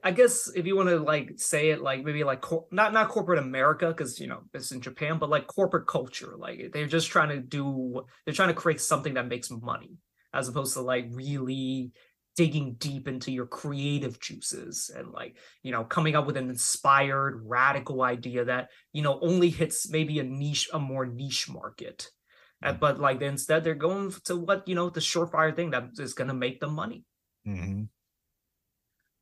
[0.04, 3.10] I guess if you want to like say it like maybe like cor- not not
[3.10, 7.10] corporate America because you know it's in Japan, but like corporate culture, like they're just
[7.10, 9.98] trying to do they're trying to create something that makes money
[10.34, 11.92] as opposed to like really
[12.36, 17.42] digging deep into your creative juices and like you know coming up with an inspired
[17.46, 22.08] radical idea that you know only hits maybe a niche a more niche market
[22.64, 22.78] mm-hmm.
[22.80, 26.30] but like instead they're going to what you know the surefire thing that is going
[26.30, 27.04] to make them money
[27.46, 27.84] mm-hmm.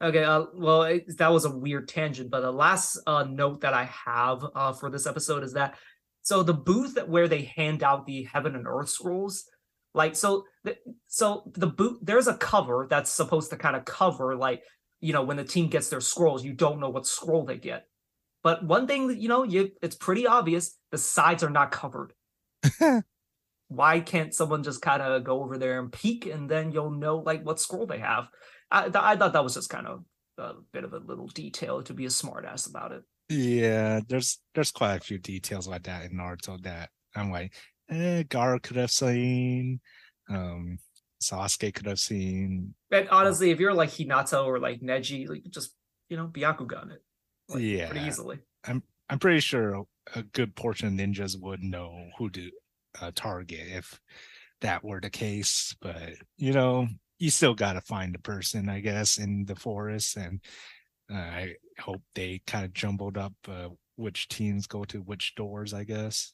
[0.02, 3.74] Okay, uh, well, it, that was a weird tangent, but the last uh, note that
[3.74, 5.76] I have uh, for this episode is that
[6.22, 9.46] so the booth where they hand out the heaven and earth scrolls,
[9.94, 14.36] like so, the, so the boot there's a cover that's supposed to kind of cover
[14.36, 14.64] like
[15.02, 17.86] you know when the team gets their scrolls, you don't know what scroll they get.
[18.42, 22.14] But one thing that you know, you it's pretty obvious the sides are not covered.
[23.68, 27.18] Why can't someone just kind of go over there and peek, and then you'll know
[27.18, 28.28] like what scroll they have?
[28.72, 30.04] I, I thought that was just kind of
[30.38, 33.04] a bit of a little detail to be a smartass about it.
[33.30, 37.54] Yeah, there's there's quite a few details like that in Naruto that I'm like,
[37.90, 39.80] eh, Gaara could have seen,
[40.30, 40.80] um,
[41.22, 42.74] Sasuke could have seen.
[42.92, 45.76] And honestly, if you're like Hinata or like Neji, like just
[46.10, 47.04] you know Byakugan it,
[47.50, 48.40] like, yeah, pretty easily.
[48.66, 52.52] I'm I'm pretty sure a good portion of ninjas would know who to
[53.02, 54.00] uh, target if
[54.62, 56.88] that were the case, but you know
[57.20, 60.18] you still got to find the person, I guess, in the forest.
[60.18, 60.40] And
[61.12, 65.74] uh, I hope they kind of jumbled up uh, which teams go to which doors,
[65.74, 66.32] I guess.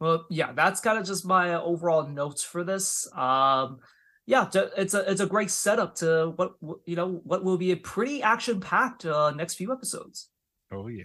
[0.00, 3.08] Well, yeah, that's kind of just my overall notes for this.
[3.16, 3.78] Um,
[4.26, 6.52] yeah, it's a it's a great setup to what
[6.86, 10.28] you know what will be a pretty action packed uh, next few episodes.
[10.72, 11.04] Oh yeah.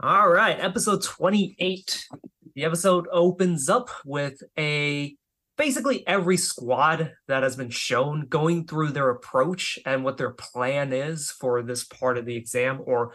[0.00, 2.06] All right, episode twenty eight.
[2.54, 5.16] The episode opens up with a
[5.62, 10.92] basically every squad that has been shown going through their approach and what their plan
[10.92, 13.14] is for this part of the exam or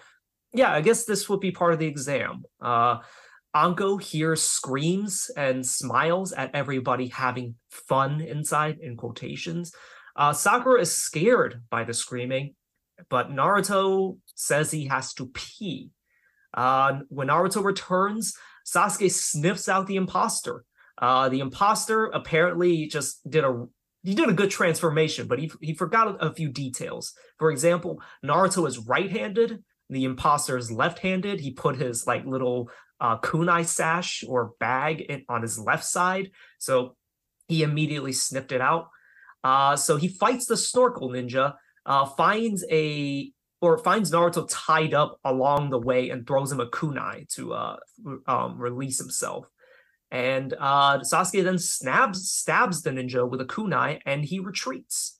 [0.53, 2.45] yeah i guess this would be part of the exam.
[2.61, 2.99] Uh
[3.53, 9.73] anko here screams and smiles at everybody having fun inside in quotations.
[10.15, 12.55] Uh sakura is scared by the screaming
[13.09, 15.89] but naruto says he has to pee.
[16.53, 18.33] Uh when naruto returns
[18.65, 20.63] sasuke sniffs out the imposter
[20.99, 23.65] uh, the imposter apparently just did a
[24.03, 27.13] he did a good transformation, but he he forgot a, few details.
[27.39, 31.39] For example, Naruto is right-handed, the imposter is left-handed.
[31.39, 36.31] He put his like little uh, kunai sash or bag in, on his left side,
[36.57, 36.95] so
[37.47, 38.87] he immediately snipped it out.
[39.43, 41.55] Uh, so he fights the snorkel ninja,
[41.85, 43.31] uh, finds a
[43.61, 47.77] or finds Naruto tied up along the way and throws him a kunai to uh,
[48.27, 49.47] um, release himself.
[50.09, 55.19] And uh, Sasuke then stabs stabs the ninja with a kunai, and he retreats.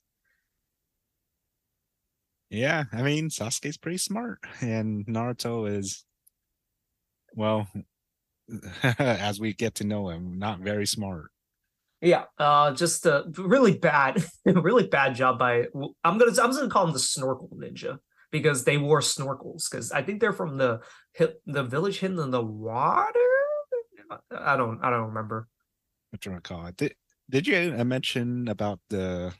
[2.50, 6.04] Yeah, I mean Sasuke's pretty smart, and Naruto is,
[7.34, 7.68] well,
[8.98, 11.30] as we get to know him, not very smart.
[12.00, 15.66] Yeah, uh, just a really bad, really bad job by.
[16.04, 17.98] I'm gonna I'm just gonna call him the snorkel ninja
[18.30, 20.80] because they wore snorkels because I think they're from the
[21.46, 23.37] the village hidden in the water
[24.30, 25.48] I don't I don't remember.
[26.10, 26.70] What do you recall?
[26.76, 26.94] Did
[27.30, 29.34] did you uh, mention about the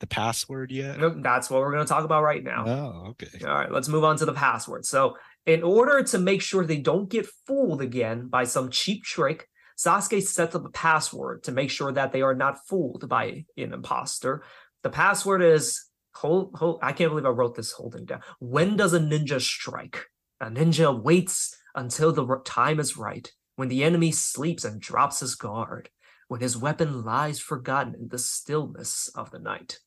[0.00, 0.98] the password yet?
[0.98, 2.64] Nope, that's what we're going to talk about right now.
[2.66, 3.44] Oh, okay.
[3.46, 4.84] All right, let's move on to the password.
[4.84, 9.46] So, in order to make sure they don't get fooled again by some cheap trick,
[9.78, 13.72] Sasuke sets up a password to make sure that they are not fooled by an
[13.72, 14.42] imposter.
[14.82, 18.20] the password is hold, hold I can't believe I wrote this holding down.
[18.40, 20.06] When does a ninja strike?
[20.40, 25.34] A ninja waits until the time is right, when the enemy sleeps and drops his
[25.34, 25.90] guard,
[26.28, 29.78] when his weapon lies forgotten in the stillness of the night.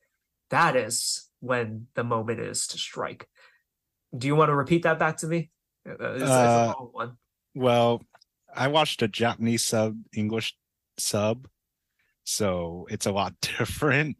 [0.49, 3.27] That is when the moment is to strike.
[4.15, 5.49] Do you want to repeat that back to me?
[5.87, 6.73] Uh, it's, it's uh,
[7.53, 8.03] well,
[8.53, 10.55] I watched a Japanese sub English
[10.97, 11.47] sub,
[12.23, 14.17] so it's a lot different.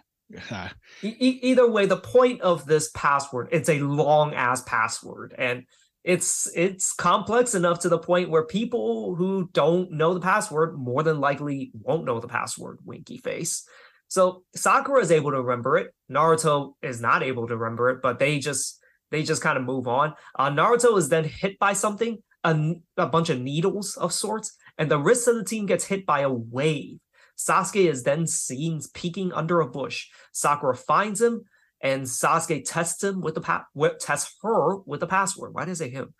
[1.03, 5.65] e- either way, the point of this password, it's a long ass password, and
[6.06, 11.02] it's it's complex enough to the point where people who don't know the password more
[11.02, 12.78] than likely won't know the password.
[12.86, 13.68] Winky face.
[14.08, 15.91] So Sakura is able to remember it.
[16.12, 19.88] Naruto is not able to remember it, but they just they just kind of move
[19.88, 20.13] on.
[20.38, 24.91] Uh, Naruto is then hit by something, a, a bunch of needles of sorts, and
[24.91, 27.00] the rest of the team gets hit by a wave.
[27.36, 30.08] Sasuke is then seen peeking under a bush.
[30.34, 31.46] Sakura finds him,
[31.86, 33.67] and Sasuke tests him with the pa-
[34.00, 35.54] tests her with the password.
[35.54, 36.15] Why did I say him?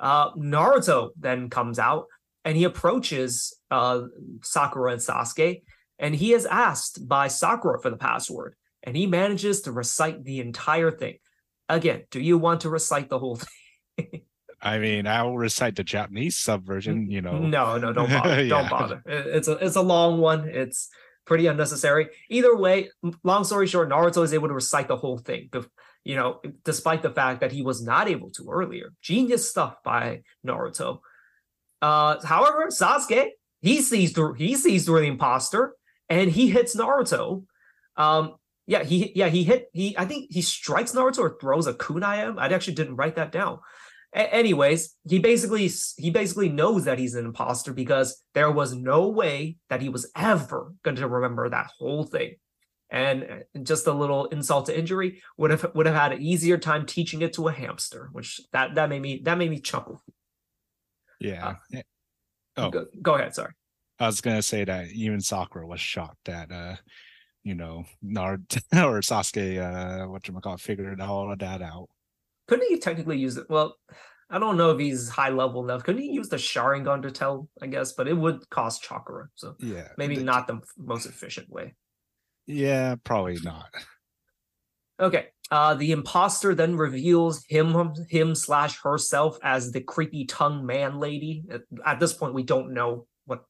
[0.00, 2.06] Uh, Naruto then comes out
[2.44, 4.02] and he approaches uh,
[4.42, 5.62] Sakura and Sasuke,
[6.00, 10.40] and he is asked by Sakura for the password, and he manages to recite the
[10.40, 11.18] entire thing.
[11.68, 13.36] Again, do you want to recite the whole
[13.96, 14.22] thing?
[14.60, 17.08] I mean, I'll recite the Japanese subversion.
[17.08, 18.42] You know, no, no, don't bother.
[18.42, 18.48] yeah.
[18.48, 19.02] Don't bother.
[19.06, 20.48] It's a it's a long one.
[20.48, 20.88] It's
[21.26, 22.08] pretty unnecessary.
[22.28, 22.90] Either way,
[23.22, 25.50] long story short, Naruto is able to recite the whole thing.
[26.04, 28.90] You know, despite the fact that he was not able to earlier.
[29.00, 30.98] Genius stuff by Naruto.
[31.80, 33.30] Uh, however, Sasuke
[33.64, 35.74] he sees through he sees through the imposter
[36.10, 37.44] and he hits Naruto.
[37.96, 38.34] Um,
[38.66, 42.18] yeah, he yeah he hit he I think he strikes Naruto or throws a kunai
[42.18, 42.38] at him.
[42.38, 43.60] I actually didn't write that down.
[44.14, 49.08] A- anyways, he basically he basically knows that he's an imposter because there was no
[49.08, 52.36] way that he was ever going to remember that whole thing.
[52.90, 56.86] And just a little insult to injury would have would have had an easier time
[56.86, 60.02] teaching it to a hamster, which that that made me that made me chuckle.
[61.18, 61.56] Yeah.
[61.74, 61.82] Uh,
[62.56, 63.34] oh, go, go ahead.
[63.34, 63.52] Sorry.
[63.98, 66.76] I was gonna say that even Sakura was shocked that uh
[67.44, 71.88] you know, Nard or Sasuke, uh, what you call figured all of that out.
[72.48, 73.46] Couldn't he technically use it?
[73.48, 73.76] Well,
[74.30, 75.84] I don't know if he's high level enough.
[75.84, 77.48] Couldn't he use the Sharingan to tell?
[77.62, 81.48] I guess, but it would cost chakra, so yeah, maybe the, not the most efficient
[81.50, 81.74] way.
[82.46, 83.68] Yeah, probably not.
[85.00, 85.28] Okay.
[85.50, 91.44] Uh, the imposter then reveals him, him slash herself as the creepy tongue man lady.
[91.50, 93.44] At, at this point, we don't know what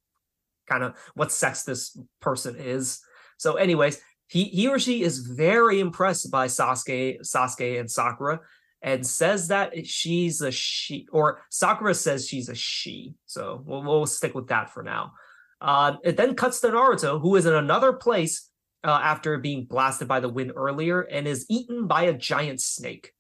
[0.69, 3.01] kind of what sex this person is.
[3.39, 8.41] So, anyways, he he or she is very impressed by Sasuke, Sasuke and Sakura,
[8.85, 13.15] and says that she's a she, or Sakura says she's a she.
[13.25, 15.15] So we'll, we'll stick with that for now.
[15.61, 18.51] Uh, it then cuts to Naruto, who is in another place
[18.85, 23.13] uh, after being blasted by the wind earlier and is eaten by a giant snake.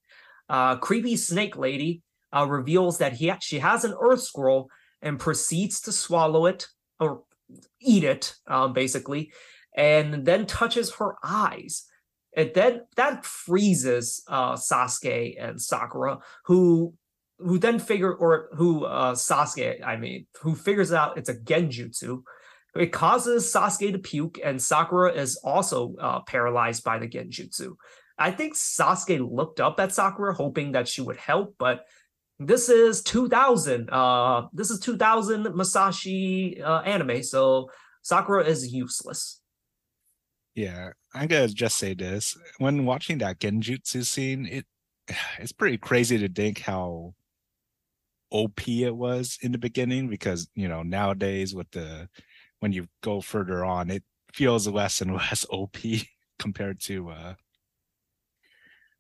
[0.50, 2.03] Uh, creepy snake lady
[2.37, 4.68] uh, reveals that he she has an earth scroll
[5.00, 6.66] and proceeds to swallow it
[7.00, 7.22] or
[7.81, 9.33] eat it, um, basically
[9.74, 11.85] and then touches her eyes.
[12.37, 16.94] And then that freezes uh, Sasuke and Sakura, who
[17.38, 22.23] who then figure or who uh, Sasuke, I mean, who figures out it's a genjutsu.
[22.77, 27.75] It causes Sasuke to puke, and Sakura is also uh, paralyzed by the genjutsu.
[28.18, 31.85] I think Sasuke looked up at Sakura, hoping that she would help, but
[32.38, 33.90] this is 2000.
[33.90, 37.70] Uh, this is 2000 Masashi uh, anime, so
[38.03, 39.40] Sakura is useless.
[40.55, 44.66] Yeah, I'm gonna just say this: when watching that genjutsu scene, it
[45.38, 47.14] it's pretty crazy to think how
[48.31, 52.09] OP it was in the beginning because you know nowadays with the
[52.61, 55.77] when you go further on, it feels less and less OP
[56.38, 57.35] compared to uh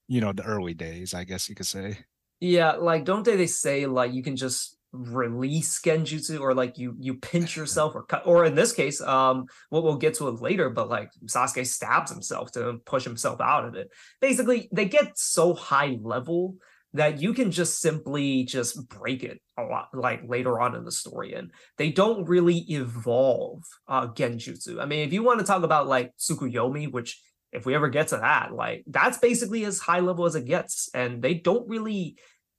[0.06, 1.98] you know the early days, I guess you could say.
[2.40, 6.94] Yeah, like don't they they say like you can just release genjutsu or like you
[7.00, 10.40] you pinch yourself or cut or in this case um what we'll get to it
[10.40, 13.90] later but like Sasuke stabs himself to push himself out of it.
[14.20, 16.56] Basically they get so high level
[16.92, 20.92] that you can just simply just break it a lot like later on in the
[20.92, 24.80] story and they don't really evolve uh genjutsu.
[24.80, 27.20] I mean if you want to talk about like tsukuyomi which
[27.50, 30.88] if we ever get to that like that's basically as high level as it gets
[30.94, 32.16] and they don't really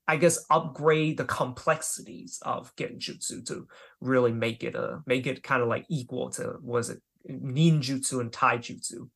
[0.07, 3.67] I guess upgrade the complexities of Genjutsu to
[4.01, 8.31] really make it a make it kind of like equal to was it ninjutsu and
[8.31, 9.09] taijutsu.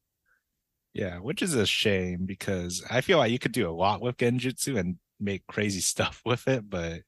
[0.93, 4.17] Yeah, which is a shame because I feel like you could do a lot with
[4.17, 7.01] Genjutsu and make crazy stuff with it, but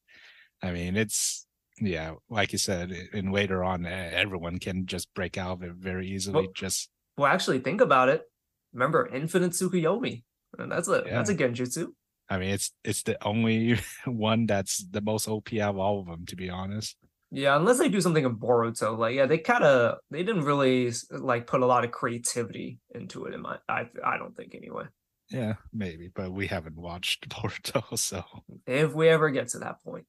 [0.62, 1.48] I mean it's
[1.80, 6.08] yeah, like you said, and later on everyone can just break out of it very
[6.08, 6.44] easily.
[6.44, 8.24] Well, just well, actually, think about it.
[8.74, 10.24] remember Infinite Tsukuyomi.
[10.58, 11.88] That's a that's a genjutsu.
[12.32, 16.08] I mean, it's it's the only one that's the most OP out of all of
[16.08, 16.96] them, to be honest.
[17.30, 20.94] Yeah, unless they do something in Boruto, like yeah, they kind of they didn't really
[21.12, 23.34] like put a lot of creativity into it.
[23.34, 24.86] In my, I I don't think anyway.
[25.30, 28.24] Yeah, maybe, but we haven't watched Boruto, so
[28.66, 30.06] if we ever get to that point.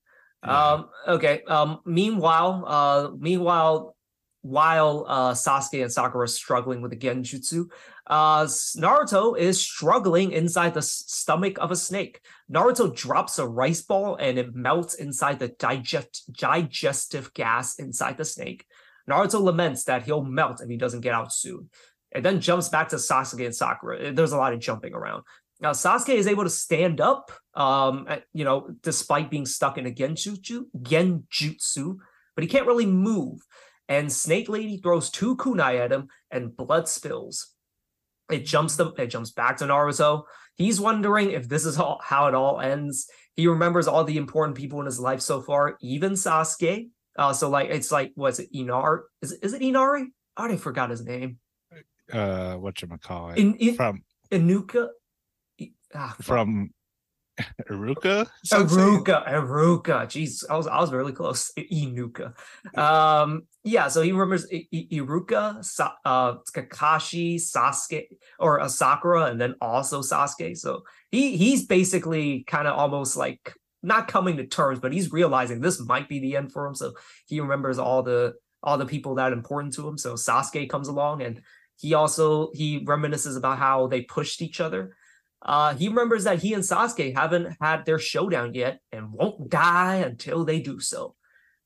[0.47, 0.73] Yeah.
[0.73, 0.89] Um.
[1.09, 1.43] Okay.
[1.49, 1.81] Um.
[1.85, 3.11] Meanwhile, uh.
[3.19, 3.97] Meanwhile,
[4.43, 7.67] while uh, Sasuke and Sakura are struggling with the Genjutsu,
[8.07, 12.21] uh, Naruto is struggling inside the stomach of a snake.
[12.53, 18.25] Naruto drops a rice ball and it melts inside the digest digestive gas inside the
[18.25, 18.67] snake.
[19.09, 21.71] Naruto laments that he'll melt if he doesn't get out soon.
[22.11, 24.13] It then jumps back to Sasuke and Sakura.
[24.13, 25.23] There's a lot of jumping around.
[25.61, 29.91] Now Sasuke is able to stand up, um, you know, despite being stuck in a
[29.91, 31.97] genjutsu, genjutsu,
[32.35, 33.41] but he can't really move
[33.89, 37.52] and Snake Lady throws two kunai at him, and blood spills.
[38.33, 38.93] It jumps them.
[38.99, 40.25] It jumps back to Naruto.
[40.55, 43.09] He's wondering if this is all, how it all ends.
[43.35, 46.89] He remembers all the important people in his life so far, even Sasuke.
[47.19, 49.01] Uh, so like it's like was it Inari?
[49.21, 50.13] Is is it Inari?
[50.37, 51.39] I already forgot his name.
[52.13, 53.39] Uh, what you call it?
[53.39, 54.89] In, in, from Inuka.
[55.95, 56.71] Ah, from
[57.71, 58.29] Iruka?
[58.47, 60.07] Iruka, Iruka.
[60.07, 61.53] Jeez, I was I was really close.
[61.59, 62.35] Inuka.
[62.79, 68.07] Um, yeah, so he remembers I- I- Iruka, Sa- uh, Kakashi, Sasuke,
[68.39, 70.57] or uh, Sakura, and then also Sasuke.
[70.57, 75.61] So he he's basically kind of almost like not coming to terms, but he's realizing
[75.61, 76.75] this might be the end for him.
[76.75, 76.93] So
[77.27, 79.99] he remembers all the all the people that important to him.
[79.99, 81.43] So Sasuke comes along and
[81.79, 84.95] he also he reminisces about how they pushed each other
[85.45, 89.97] uh, he remembers that he and Sasuke haven't had their showdown yet and won't die
[89.97, 91.17] until they do so.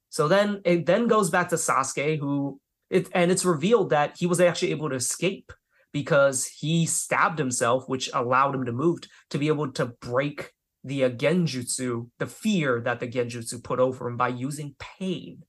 [0.08, 4.26] So then it then goes back to Sasuke, who it and it's revealed that he
[4.26, 5.52] was actually able to escape
[5.92, 9.00] because he stabbed himself, which allowed him to move
[9.30, 10.52] to be able to break
[10.84, 15.42] the uh, genjutsu, the fear that the genjutsu put over him by using pain.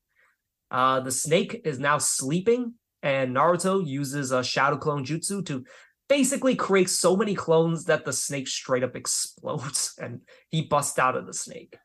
[0.69, 2.73] Uh, the snake is now sleeping,
[3.03, 5.63] and Naruto uses a shadow clone jutsu to
[6.09, 11.15] basically creates so many clones that the snake straight up explodes and he busts out
[11.15, 11.77] of the snake.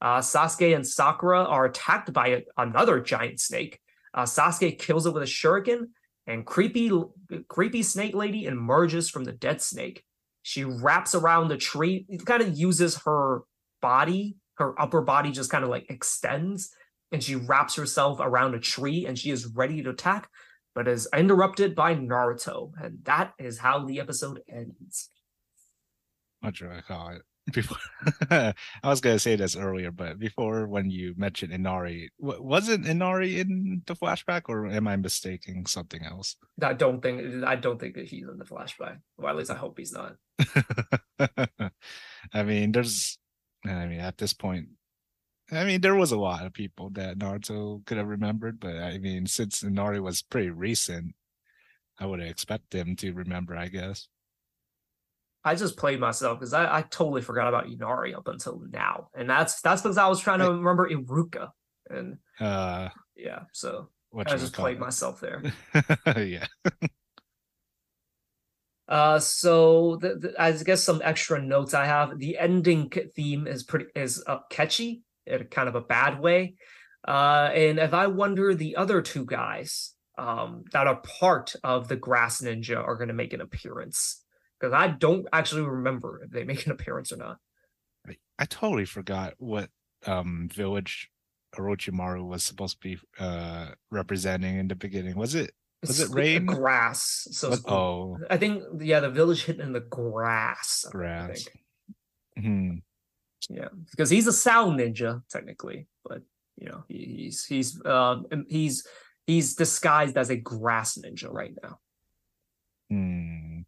[0.00, 3.80] Uh, Sasuke and Sakura are attacked by a, another giant snake.
[4.14, 5.88] Uh, Sasuke kills it with a shuriken,
[6.26, 6.90] and creepy,
[7.48, 10.04] creepy snake lady emerges from the dead snake.
[10.42, 12.06] She wraps around the tree.
[12.24, 13.42] Kind of uses her
[13.82, 16.70] body, her upper body just kind of like extends,
[17.12, 20.28] and she wraps herself around a tree, and she is ready to attack
[20.78, 25.10] but is interrupted by Naruto, and that is how the episode ends.
[26.38, 27.22] What I call it?
[27.52, 27.78] Before
[28.30, 28.54] I
[28.84, 33.96] was gonna say this earlier, but before when you mentioned Inari, wasn't Inari in the
[33.96, 36.36] flashback, or am I mistaking something else?
[36.62, 38.98] I don't think I don't think that he's in the flashback.
[39.16, 40.14] Well, at least I hope he's not.
[42.32, 43.18] I mean, there's,
[43.66, 44.68] I mean, at this point,
[45.50, 48.98] I mean, there was a lot of people that Naruto could have remembered, but I
[48.98, 51.14] mean, since Inari was pretty recent,
[51.98, 54.08] I would expect them to remember, I guess.
[55.44, 59.30] I just played myself because I, I totally forgot about Inari up until now, and
[59.30, 61.50] that's that's because I was trying to I, remember Iruka,
[61.88, 64.80] and uh, yeah, so I just played it?
[64.80, 65.42] myself there.
[66.16, 66.46] yeah.
[68.86, 72.18] Uh, so the, the, I guess some extra notes I have.
[72.18, 76.54] The ending theme is pretty is uh, catchy in kind of a bad way.
[77.06, 81.96] Uh, and if I wonder the other two guys um, that are part of the
[81.96, 84.22] Grass Ninja are going to make an appearance,
[84.58, 87.38] because I don't actually remember if they make an appearance or not.
[88.38, 89.68] I, totally forgot what
[90.06, 91.10] um, village
[91.54, 95.16] Orochimaru was supposed to be uh, representing in the beginning.
[95.16, 95.52] Was it
[95.82, 96.46] was it's it rain?
[96.46, 97.28] Grass.
[97.32, 100.86] So oh, I think yeah, the village hit in the grass.
[100.90, 101.46] Grass.
[102.36, 102.76] Hmm.
[103.48, 106.22] Yeah, because he's a sound ninja technically, but
[106.56, 108.86] you know he, he's he's um he's
[109.26, 111.78] he's disguised as a grass ninja right now.
[112.90, 113.60] Hmm.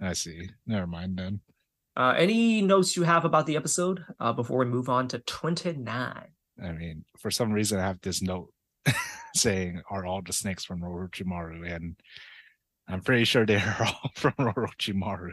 [0.00, 0.50] I see.
[0.66, 1.40] Never mind then.
[1.96, 6.26] Uh, any notes you have about the episode uh, before we move on to 29?
[6.62, 8.52] I mean, for some reason, I have this note
[9.34, 11.70] saying, Are all the snakes from Orochimaru?
[11.72, 11.96] And
[12.88, 15.32] I'm pretty sure they're all from Orochimaru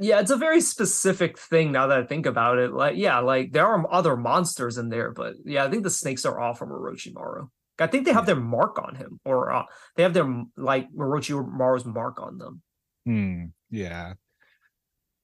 [0.00, 2.72] yeah, it's a very specific thing now that I think about it.
[2.72, 6.24] Like, yeah, like there are other monsters in there, but yeah, I think the snakes
[6.24, 7.48] are all from Orochimaru.
[7.80, 9.64] I think they have their mark on him, or uh,
[9.96, 12.62] they have their like Orochimaru's mark on them.
[13.04, 13.44] Hmm.
[13.70, 14.14] Yeah.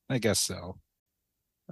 [0.09, 0.79] I guess so.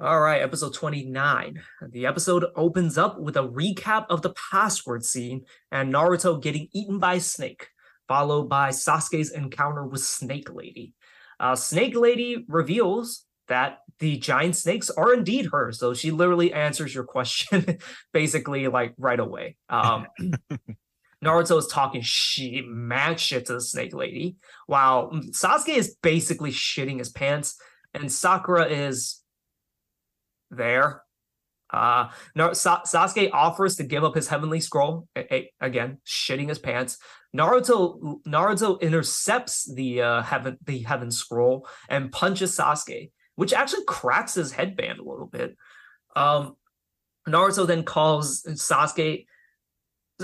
[0.01, 1.63] All right, episode 29.
[1.91, 6.99] The episode opens up with a recap of the password scene and Naruto getting eaten
[6.99, 7.69] by a snake,
[8.09, 10.95] followed by Sasuke's encounter with Snake Lady.
[11.43, 15.73] Uh, Snake Lady reveals that the giant snakes are indeed her.
[15.73, 17.79] So she literally answers your question
[18.13, 19.57] basically like right away.
[19.69, 20.07] Um,
[21.25, 24.37] Naruto is talking shit, mad shit to the snake lady,
[24.67, 27.61] while Sasuke is basically shitting his pants,
[27.95, 29.21] and Sakura is
[30.51, 31.03] there.
[31.73, 36.49] Uh, no, Sa- Sasuke offers to give up his heavenly scroll a- a- again, shitting
[36.49, 36.99] his pants.
[37.35, 44.35] Naruto Naruto intercepts the uh, heaven the heaven scroll and punches Sasuke, which actually cracks
[44.35, 45.57] his headband a little bit.
[46.15, 46.57] Um,
[47.27, 49.25] Naruto then calls Sasuke.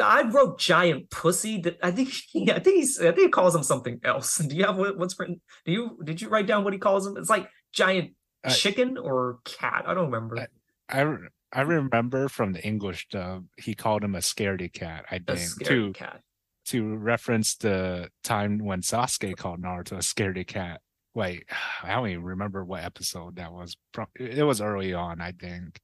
[0.00, 1.64] I wrote giant pussy.
[1.82, 4.36] I think he, I think he's I think he calls him something else.
[4.48, 5.40] Do you have what, what's written?
[5.64, 7.16] Do you did you write down what he calls him?
[7.16, 8.12] It's like giant
[8.44, 9.84] I- chicken or cat.
[9.86, 10.46] I don't remember.
[10.90, 15.06] I re- I remember from the English dub, he called him a scaredy cat.
[15.10, 16.20] I a think to cat.
[16.66, 20.80] to reference the time when Sasuke called Naruto a scaredy cat.
[21.14, 21.44] Wait,
[21.82, 23.76] I don't even remember what episode that was.
[24.18, 25.80] It was early on, I think.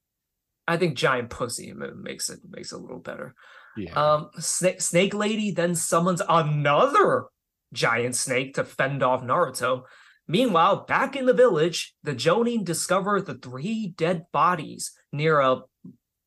[0.67, 3.35] I think giant pussy makes it makes it a little better.
[3.77, 3.93] Yeah.
[3.93, 7.27] Um, snake, snake lady then summons another
[7.73, 9.83] giant snake to fend off Naruto.
[10.27, 15.63] Meanwhile, back in the village, the Jonin discover the three dead bodies near a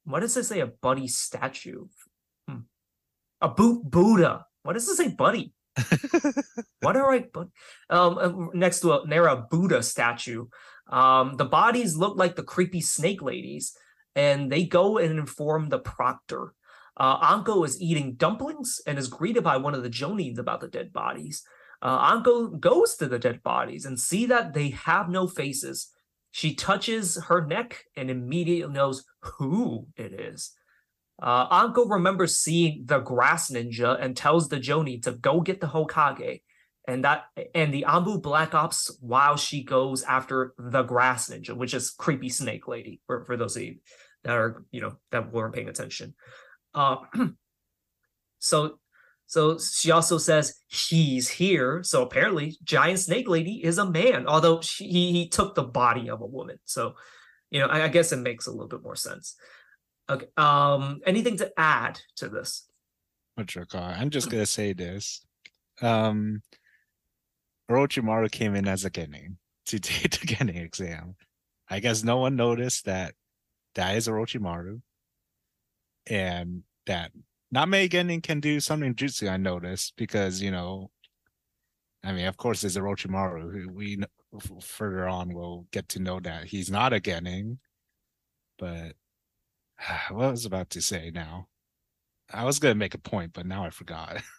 [0.06, 0.62] what does it say?
[0.62, 1.88] A buddy statue.
[2.48, 2.62] Hmm.
[3.42, 4.46] A boot Buddha.
[4.64, 5.54] What does it say, buddy?
[6.82, 7.50] what are I but
[7.90, 10.48] um uh, next to a near a Buddha statue.
[10.90, 13.78] Um the bodies look like the creepy snake ladies,
[14.16, 16.54] and they go and inform the proctor.
[17.00, 20.68] Uh, Anko is eating dumplings and is greeted by one of the Jonins about the
[20.68, 21.44] dead bodies.
[21.80, 25.90] Uh, Anko goes to the dead bodies and see that they have no faces.
[26.38, 30.52] She touches her neck and immediately knows who it is.
[31.20, 35.68] Uh, Anko remembers seeing the grass ninja and tells the Joni to go get the
[35.70, 36.44] Hokage,
[36.88, 37.24] and that
[37.56, 42.30] and the Anbu Black Ops while she goes after the grass ninja, which is creepy
[42.30, 43.02] snake lady.
[43.08, 43.78] For for those of you
[44.24, 46.14] that are you know that weren't paying attention.
[46.76, 46.98] Uh,
[48.38, 48.78] so
[49.28, 51.84] so she also says he's here.
[51.84, 56.10] So apparently, giant snake lady is a man, although she, he, he took the body
[56.10, 56.60] of a woman.
[56.64, 56.96] So,
[57.52, 59.36] you know, I, I guess it makes a little bit more sense.
[60.10, 60.28] Okay.
[60.38, 62.70] Um, anything to add to this?
[64.00, 65.26] I'm just gonna say this.
[65.82, 66.42] Um,
[67.70, 71.16] Orochimaru came in as a genin to take the genin exam.
[71.70, 73.14] I guess no one noticed that
[73.76, 74.82] that is Orochimaru,
[76.10, 77.12] and that
[77.52, 79.30] not many genin can do something jutsu.
[79.30, 80.92] I noticed because you know,
[82.04, 83.52] I mean, of course, there's Orochimaru.
[83.52, 84.00] Who we
[84.62, 87.58] further on will get to know that he's not a genin,
[88.58, 88.94] but
[90.10, 91.48] what I was about to say now.
[92.34, 94.22] I was gonna make a point, but now I forgot.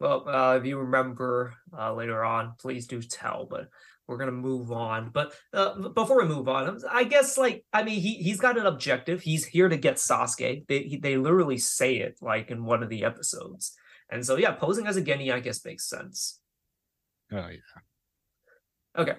[0.00, 3.46] Well, uh, if you remember uh, later on, please do tell.
[3.48, 3.68] But
[4.06, 5.10] we're gonna move on.
[5.10, 8.66] But uh, before we move on, I guess like I mean, he he's got an
[8.66, 9.22] objective.
[9.22, 10.66] He's here to get Sasuke.
[10.66, 13.76] They he, they literally say it like in one of the episodes.
[14.10, 16.40] And so yeah, posing as a Geni, I guess makes sense.
[17.30, 17.56] Oh yeah.
[18.98, 19.16] Okay.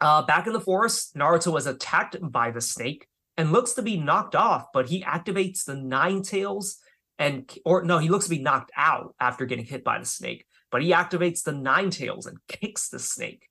[0.00, 3.96] Uh, back in the forest, Naruto is attacked by the snake and looks to be
[3.96, 6.78] knocked off, but he activates the nine tails
[7.22, 10.44] and or no, he looks to be knocked out after getting hit by the snake,
[10.72, 13.48] but he activates the nine tails and kicks the snake.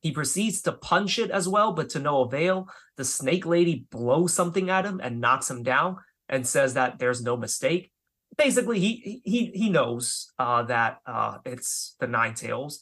[0.00, 2.68] He proceeds to punch it as well, but to no avail.
[2.96, 5.96] The snake lady blows something at him and knocks him down
[6.28, 7.90] and says that there's no mistake.
[8.36, 12.80] Basically, he he he knows uh, that uh, it's the nine tails.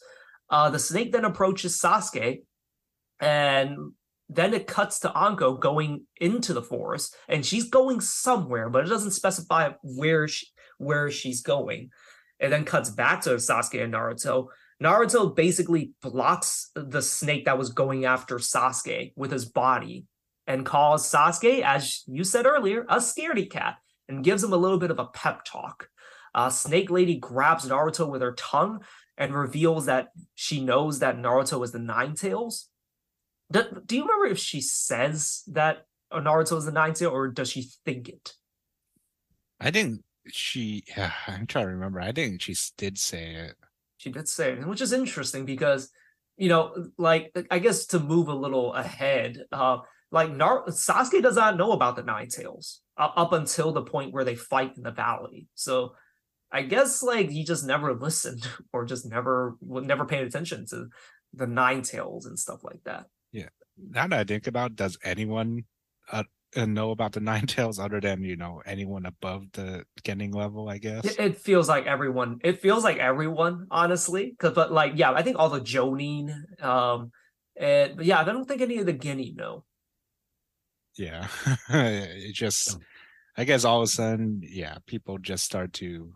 [0.51, 2.43] Uh, the snake then approaches Sasuke,
[3.19, 3.93] and
[4.29, 8.89] then it cuts to Anko going into the forest, and she's going somewhere, but it
[8.89, 10.47] doesn't specify where she,
[10.77, 11.89] where she's going.
[12.39, 14.47] It then cuts back to Sasuke and Naruto.
[14.83, 20.05] Naruto basically blocks the snake that was going after Sasuke with his body
[20.45, 24.77] and calls Sasuke, as you said earlier, a scaredy cat and gives him a little
[24.77, 25.89] bit of a pep talk.
[26.35, 28.81] Uh, snake Lady grabs Naruto with her tongue
[29.17, 32.69] and reveals that she knows that Naruto is the Nine Tails.
[33.51, 37.51] Do, do you remember if she says that Naruto is the Nine Tail, or does
[37.51, 38.33] she think it?
[39.59, 40.83] I think she.
[40.95, 41.99] Yeah, I'm trying to remember.
[42.01, 43.55] I think she did say it.
[43.97, 45.89] She did say it, which is interesting because,
[46.37, 49.79] you know, like I guess to move a little ahead, uh,
[50.11, 54.13] like Nar- Sasuke does not know about the Nine Tails uh, up until the point
[54.13, 55.47] where they fight in the valley.
[55.55, 55.95] So
[56.51, 60.87] I guess like he just never listened or just never never paid attention to
[61.33, 63.05] the Nine Tails and stuff like that.
[63.77, 65.65] Now that I think about, it, does anyone
[66.11, 66.23] uh,
[66.55, 70.69] uh, know about the Nine Tails other than you know anyone above the beginning level?
[70.69, 71.05] I guess.
[71.05, 72.39] It, it feels like everyone.
[72.43, 74.35] It feels like everyone, honestly.
[74.39, 77.11] Cause, but like, yeah, I think all the Jonin, um,
[77.55, 79.63] and but yeah, I don't think any of the Genin know.
[80.97, 81.27] Yeah,
[81.69, 82.77] it just.
[83.39, 86.11] I guess all of a sudden, yeah, people just start to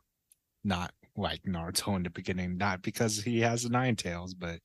[0.64, 4.60] not like Naruto in the beginning, not because he has the Nine Tails, but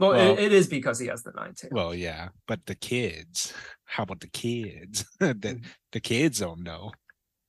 [0.00, 1.72] Well, Well- it, it is because he has the nine tails.
[1.72, 3.52] well, yeah, but the kids.
[3.84, 5.04] How about the kids?
[5.20, 5.60] the
[5.92, 6.90] the kids don't know.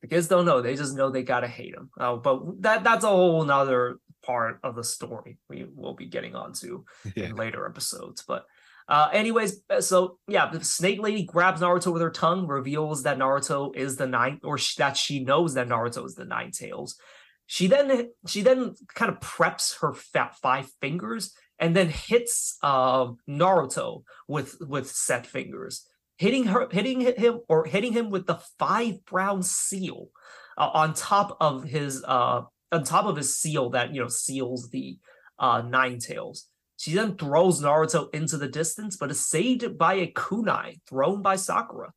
[0.02, 1.90] The kids don't know; they just know they gotta hate him.
[2.00, 6.36] Uh, but that that's a whole nother part of the story we will be getting
[6.36, 6.84] onto
[7.16, 7.26] Yeah.
[7.26, 8.24] in later episodes.
[8.28, 8.46] But
[8.88, 13.18] uh, anyways, uh, so yeah, the Snake Lady grabs Naruto with her tongue, reveals that
[13.20, 16.98] Naruto is the nine, or sh- that she knows that Naruto is the Nine Tails.
[17.46, 23.18] She then she then kind of preps her fat five fingers and then hits um,
[23.30, 25.88] Naruto with with set fingers,
[26.18, 30.08] hitting her, hitting him, or hitting him with the five brown seal
[30.58, 32.42] uh, on top of his uh
[32.72, 34.98] on top of his seal that you know seals the
[35.40, 36.48] uh nine tails.
[36.78, 41.36] She then throws Naruto into the distance, but is saved by a kunai thrown by
[41.36, 41.94] Sakura.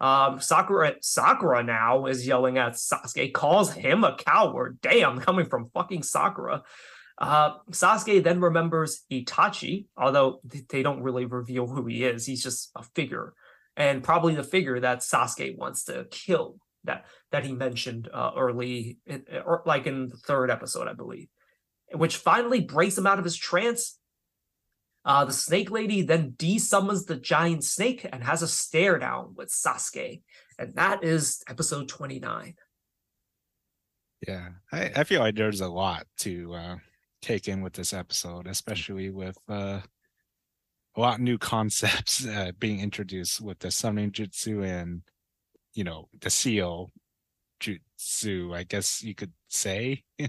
[0.00, 4.78] Um, Sakura Sakura now is yelling at Sasuke, calls him a coward.
[4.80, 6.62] Damn, coming from fucking Sakura.
[7.18, 10.40] Uh, Sasuke then remembers Itachi, although
[10.70, 12.26] they don't really reveal who he is.
[12.26, 13.34] He's just a figure,
[13.76, 16.56] and probably the figure that Sasuke wants to kill.
[16.84, 21.28] That that he mentioned uh, early, in, or like in the third episode, I believe,
[21.94, 23.98] which finally breaks him out of his trance.
[25.04, 29.48] Uh, the snake lady then desummons the giant snake and has a stare down with
[29.48, 30.22] Sasuke,
[30.58, 32.54] and that is episode twenty nine.
[34.26, 36.76] Yeah, I, I feel like there's a lot to uh,
[37.22, 39.80] take in with this episode, especially with uh,
[40.96, 45.02] a lot of new concepts uh, being introduced with the summoning jutsu and
[45.74, 46.90] you know the seal
[47.60, 48.54] jutsu.
[48.54, 50.02] I guess you could say.
[50.20, 50.28] I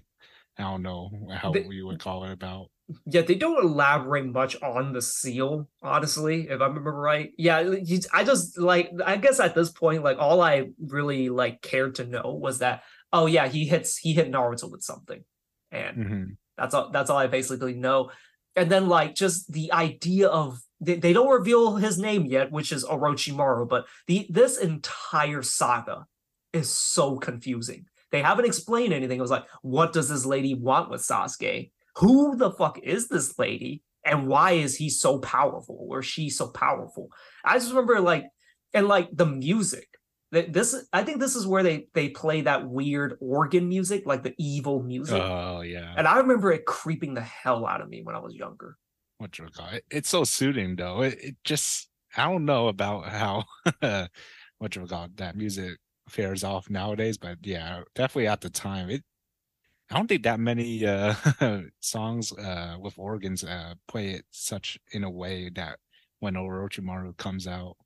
[0.58, 2.68] don't know how They- you would call it about.
[3.06, 7.32] Yeah, they don't elaborate much on the seal, honestly, if I remember right.
[7.38, 7.76] Yeah,
[8.14, 12.06] I just like I guess at this point, like all I really like cared to
[12.06, 12.84] know was that
[13.14, 15.24] oh yeah, he hits he hit Naruto with something.
[15.72, 16.38] And Mhm.
[16.58, 18.12] That's all that's all I basically know.
[18.56, 22.72] And then like just the idea of they, they don't reveal his name yet, which
[22.72, 26.06] is Orochimaru, but the this entire saga
[26.52, 27.86] is so confusing.
[28.12, 29.18] They haven't explained anything.
[29.18, 31.72] It was like, what does this lady want with Sasuke?
[31.98, 33.82] Who the fuck is this lady?
[34.06, 35.88] And why is he so powerful?
[35.90, 37.10] Or she so powerful?
[37.44, 38.26] I just remember like,
[38.74, 39.88] and like the music.
[40.34, 44.24] Th- This I think this is where they they play that weird organ music, like
[44.24, 45.22] the evil music.
[45.22, 48.36] Oh yeah, And I remember it creeping the hell out of me when I was
[48.36, 48.78] younger.
[49.18, 49.86] what you call it?
[49.90, 51.02] It's so soothing though.
[51.02, 53.44] It, it just I don't know about how
[54.60, 55.78] what you call it, that music
[56.10, 59.04] fares off nowadays, but yeah, definitely at the time it.
[59.92, 61.16] I don't think that many uh
[61.82, 65.80] songs uh with organs uh play it such in a way that
[66.20, 67.78] when Orochimaru comes out.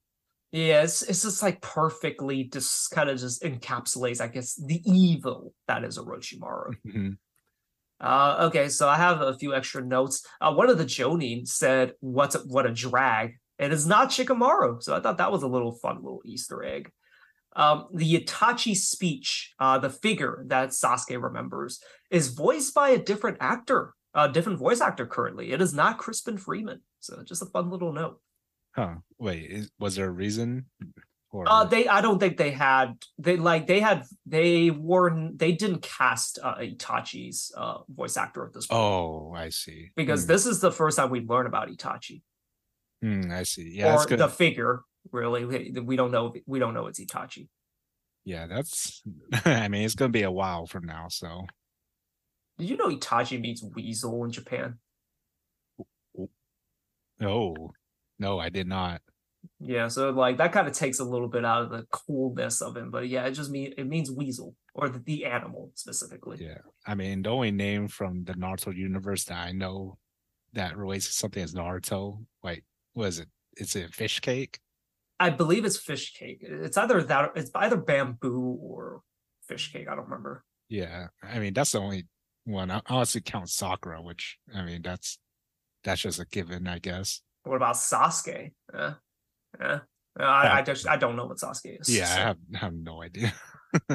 [0.51, 5.53] Yeah, it's it's just like perfectly just kind of just encapsulates, I guess, the evil
[5.67, 6.73] that is Orochimaru.
[6.85, 7.17] Mhm.
[7.99, 10.25] Uh, okay, so I have a few extra notes.
[10.39, 14.09] Uh, one of the Jonin said, "What's a, what a drag?" and It is not
[14.09, 16.91] Shikamaru, so I thought that was a little fun little Easter egg.
[17.55, 21.81] Um, the Itachi speech, uh, the figure that Sasuke remembers,
[22.11, 25.51] is voiced by a different actor, a different voice actor currently.
[25.51, 28.21] It is not Crispin Freeman, so just a fun little note.
[28.77, 28.95] Huh.
[29.17, 30.67] Wait, is, was there a reason?
[31.31, 35.51] Or Uh, they I don't think they had they like they had they weren't they
[35.51, 39.91] didn't cast uh, Itachi's uh voice actor at this point oh, I see.
[39.95, 42.21] because Hmm, this is the first time we learn about Itachi
[43.01, 43.71] hmm, I see.
[43.75, 44.83] Yeah, or the figure.
[45.11, 46.33] Really, we, we don't know.
[46.45, 47.47] We don't know it's Itachi.
[48.25, 49.01] Yeah, that's.
[49.45, 51.45] I mean, it's gonna be a while from now, so.
[52.57, 54.79] Did you know Itachi means weasel in Japan?
[57.21, 57.71] Oh,
[58.19, 59.01] no, I did not.
[59.59, 62.75] Yeah, so like that kind of takes a little bit out of the coolness of
[62.75, 66.37] him, but yeah, it just mean it means weasel or the, the animal specifically.
[66.39, 69.97] Yeah, I mean, the only name from the Naruto universe that I know
[70.53, 72.63] that relates to something as Naruto, like,
[72.93, 73.27] was it?
[73.57, 74.59] Is it fish cake?
[75.19, 76.39] I believe it's fish cake.
[76.41, 79.01] It's either that, it's either bamboo or
[79.47, 79.87] fish cake.
[79.87, 80.43] I don't remember.
[80.69, 82.07] Yeah, I mean, that's the only
[82.43, 82.69] one.
[82.69, 85.17] I I honestly count Sakura, which I mean, that's
[85.83, 87.21] that's just a given, I guess.
[87.47, 88.51] What about Sasuke?
[88.73, 88.93] Yeah,
[89.59, 89.79] yeah.
[90.19, 91.95] I, I just I don't know what Sasuke is.
[91.95, 93.33] Yeah, I have, I have no idea.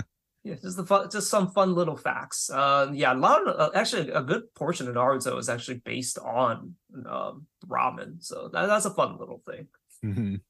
[0.45, 0.55] yeah.
[0.63, 2.51] Just the fun, just some fun little facts.
[2.51, 6.19] Uh, yeah, a lot of uh, actually a good portion of Naruto is actually based
[6.19, 6.75] on
[7.07, 9.69] um, ramen, so that, that's a fun little thing.
[10.05, 10.41] Mhm.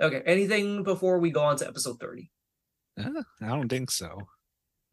[0.00, 0.22] Okay.
[0.26, 2.30] Anything before we go on to episode 30?
[2.98, 4.18] Uh, I don't think so.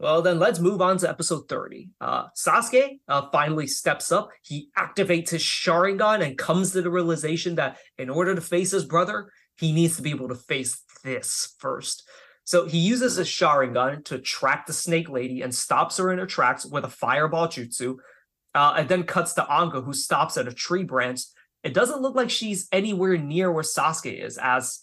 [0.01, 1.89] Well, then let's move on to episode 30.
[2.01, 4.31] Uh, Sasuke uh, finally steps up.
[4.41, 8.83] He activates his Sharingan and comes to the realization that in order to face his
[8.83, 12.03] brother, he needs to be able to face this first.
[12.45, 16.25] So he uses his Sharingan to track the Snake Lady and stops her in her
[16.25, 17.97] tracks with a Fireball Jutsu,
[18.55, 21.21] uh, and then cuts to Anko, who stops at a tree branch.
[21.63, 24.79] It doesn't look like she's anywhere near where Sasuke is, as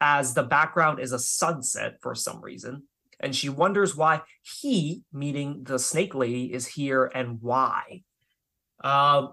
[0.00, 2.82] as the background is a sunset for some reason
[3.20, 8.02] and she wonders why he, meaning the snake lady, is here and why.
[8.82, 9.28] Uh,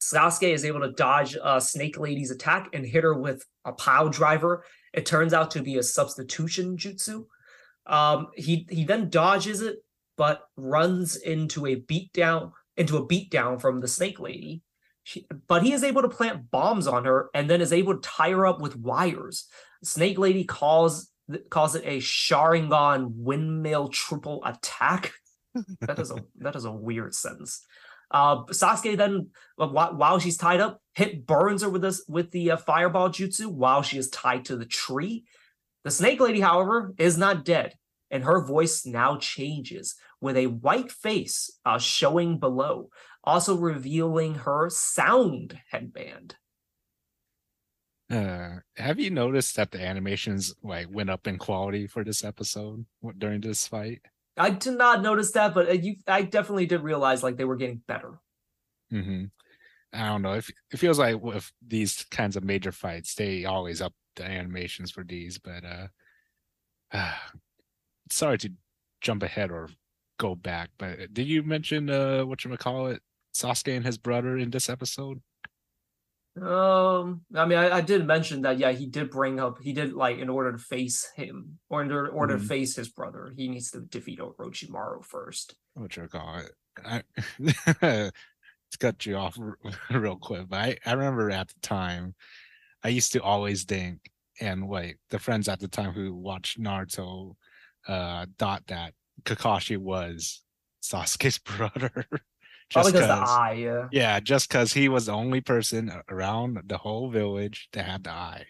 [0.00, 4.08] Sasuke is able to dodge uh, Snake Lady's attack and hit her with a pile
[4.08, 4.64] driver.
[4.94, 7.26] It turns out to be a substitution jutsu.
[7.86, 9.76] Um, he he then dodges it,
[10.16, 14.62] but runs into a beatdown into a beatdown from the Snake Lady.
[15.02, 18.08] She, but he is able to plant bombs on her and then is able to
[18.08, 19.46] tie her up with wires.
[19.82, 21.10] Snake Lady calls
[21.50, 25.12] calls it a Sharingan windmill triple attack.
[25.80, 27.64] that is a that is a weird sentence.
[28.10, 32.56] Uh, Sasuke then, while she's tied up, hit burns her with this with the uh,
[32.56, 35.24] fireball jutsu while she is tied to the tree.
[35.84, 37.74] The snake lady, however, is not dead,
[38.10, 42.90] and her voice now changes with a white face uh, showing below,
[43.24, 46.36] also revealing her sound headband.
[48.10, 52.84] Uh, have you noticed that the animations like went up in quality for this episode
[53.18, 54.00] during this fight?
[54.36, 57.56] I did not notice that, but uh, you, I definitely did realize like they were
[57.56, 58.18] getting better.
[58.92, 59.26] Mm-hmm.
[59.92, 60.32] I don't know.
[60.32, 64.90] If it feels like with these kinds of major fights, they always up the animations
[64.90, 65.38] for these.
[65.38, 65.86] But uh,
[66.92, 67.14] uh
[68.10, 68.52] sorry to
[69.00, 69.68] jump ahead or
[70.18, 73.02] go back, but did you mention uh what you call it,
[73.34, 75.22] Sasuke and his brother in this episode?
[76.40, 78.58] Um, I mean, I, I, did mention that.
[78.58, 79.58] Yeah, he did bring up.
[79.60, 82.42] He did like in order to face him, or in order, mm-hmm.
[82.42, 85.54] to face his brother, he needs to defeat Orochimaru first.
[85.74, 86.52] Which I call it?
[86.82, 87.02] I,
[88.70, 89.38] to cut you off
[89.90, 92.14] real quick, but I, I remember at the time,
[92.82, 94.10] I used to always think,
[94.40, 97.36] and like the friends at the time who watched Naruto,
[97.86, 100.42] uh, thought that Kakashi was
[100.82, 102.06] Sasuke's brother.
[102.70, 103.88] Just Probably because the eye, yeah.
[103.90, 108.10] Yeah, just because he was the only person around the whole village to have the
[108.10, 108.44] eye.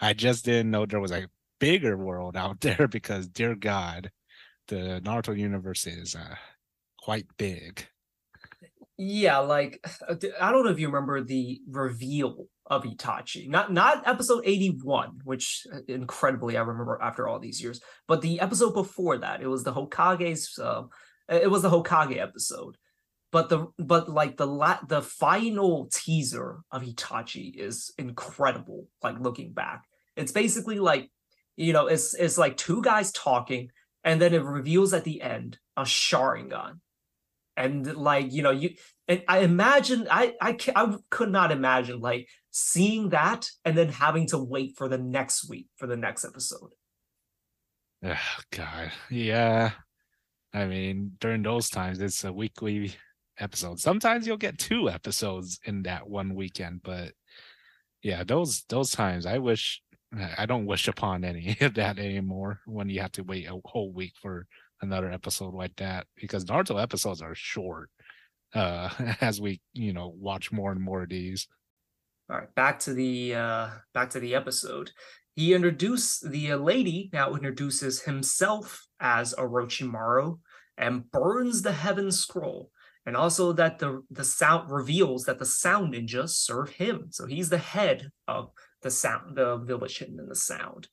[0.00, 1.28] I just didn't know there was a
[1.60, 4.10] bigger world out there because, dear God,
[4.68, 6.36] the Naruto universe is uh,
[6.98, 7.86] quite big.
[8.96, 9.86] Yeah, like
[10.40, 13.48] I don't know if you remember the reveal of Itachi.
[13.48, 18.40] Not not episode 81, which uh, incredibly I remember after all these years, but the
[18.40, 19.40] episode before that.
[19.40, 20.84] It was the Hokage's uh,
[21.28, 22.76] it was the Hokage episode
[23.30, 28.88] but the but like the la- the final teaser of Itachi is incredible.
[29.02, 29.84] Like looking back,
[30.16, 31.10] it's basically like
[31.56, 33.70] you know it's it's like two guys talking,
[34.04, 36.80] and then it reveals at the end a Sharingan,
[37.56, 38.70] and like you know you
[39.06, 44.26] and I imagine I I I could not imagine like seeing that and then having
[44.28, 46.70] to wait for the next week for the next episode.
[48.02, 49.72] Oh God, yeah.
[50.54, 52.94] I mean, during those times, it's a weekly
[53.38, 53.82] episodes.
[53.82, 57.12] Sometimes you'll get two episodes in that one weekend, but
[58.02, 59.82] yeah, those those times I wish
[60.36, 63.92] I don't wish upon any of that anymore when you have to wait a whole
[63.92, 64.46] week for
[64.80, 67.90] another episode like that because Naruto episodes are short
[68.54, 68.88] uh
[69.20, 71.48] as we, you know, watch more and more of these.
[72.30, 74.92] All right, back to the uh back to the episode.
[75.34, 80.40] He introduced the uh, lady now introduces himself as Orochimaru
[80.76, 82.72] and burns the heaven scroll
[83.08, 87.06] and also that the the sound reveals that the sound ninjas serve him.
[87.08, 88.50] So he's the head of
[88.82, 90.88] the sound the village hidden in the sound.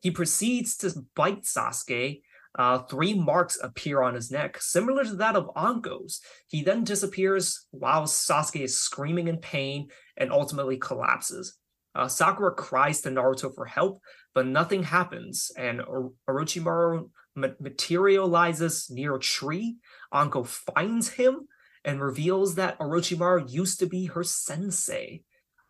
[0.00, 2.20] He proceeds to bite sasuke.
[2.58, 4.60] Uh, three marks appear on his neck.
[4.60, 9.88] Similar to that of anko's he then disappears while sasuke is screaming in pain
[10.18, 11.56] and ultimately collapses.
[11.94, 14.02] Uh, sakura cries to naruto for help
[14.34, 15.50] but nothing happens.
[15.56, 15.80] And
[16.28, 19.76] orochimaru materializes near a tree
[20.12, 21.48] Anko finds him
[21.84, 25.22] and reveals that Orochimaru used to be her sensei.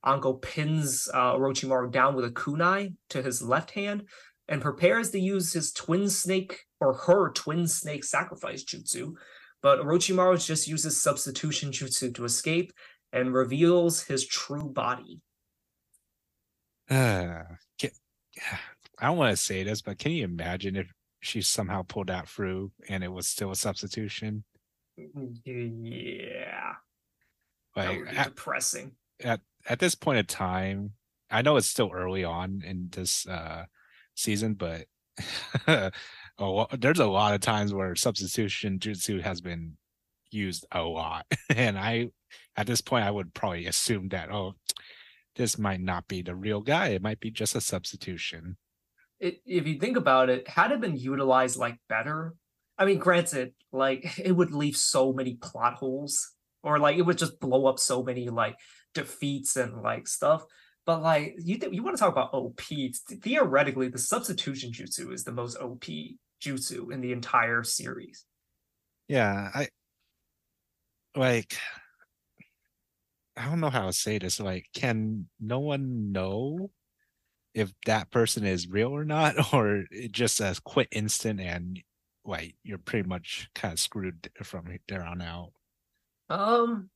[0.05, 4.05] Anko pins uh, Orochimaru down with a kunai to his left hand
[4.49, 9.15] and prepares to use his twin snake or her twin snake sacrifice jutsu.
[9.63, 12.73] But Orochimaru just uses substitution jutsu to escape
[13.13, 15.21] and reveals his true body.
[16.89, 17.43] Uh,
[17.79, 17.91] can,
[18.99, 20.91] I don't want to say this, but can you imagine if
[21.27, 24.45] she somehow pulled that through and it was still a substitution.
[25.45, 26.75] Yeah.
[27.75, 28.93] Like at, depressing.
[29.23, 30.93] At at this point in time,
[31.31, 33.65] I know it's still early on in this uh
[34.15, 34.87] season, but
[36.39, 39.77] oh, there's a lot of times where substitution jutsu has been
[40.31, 42.11] used a lot, and I
[42.57, 44.55] at this point I would probably assume that oh,
[45.37, 46.89] this might not be the real guy.
[46.89, 48.57] It might be just a substitution.
[49.19, 52.35] It, if you think about it, had it been utilized like better,
[52.79, 57.19] I mean, granted, like it would leave so many plot holes, or like it would
[57.19, 58.57] just blow up so many like
[58.95, 60.45] defeats and like stuff.
[60.85, 62.61] But like you th- you want to talk about OP?
[63.23, 65.85] Theoretically, the substitution jutsu is the most OP
[66.43, 68.25] jutsu in the entire series.
[69.09, 69.69] Yeah, I
[71.15, 71.57] like
[73.37, 74.41] I don't know how to say this.
[74.41, 76.71] Like, can no one know
[77.57, 81.81] if that person is real or not, or just a quit instant and
[82.25, 85.53] like you're pretty much kind of screwed from there on out?
[86.29, 86.91] Um,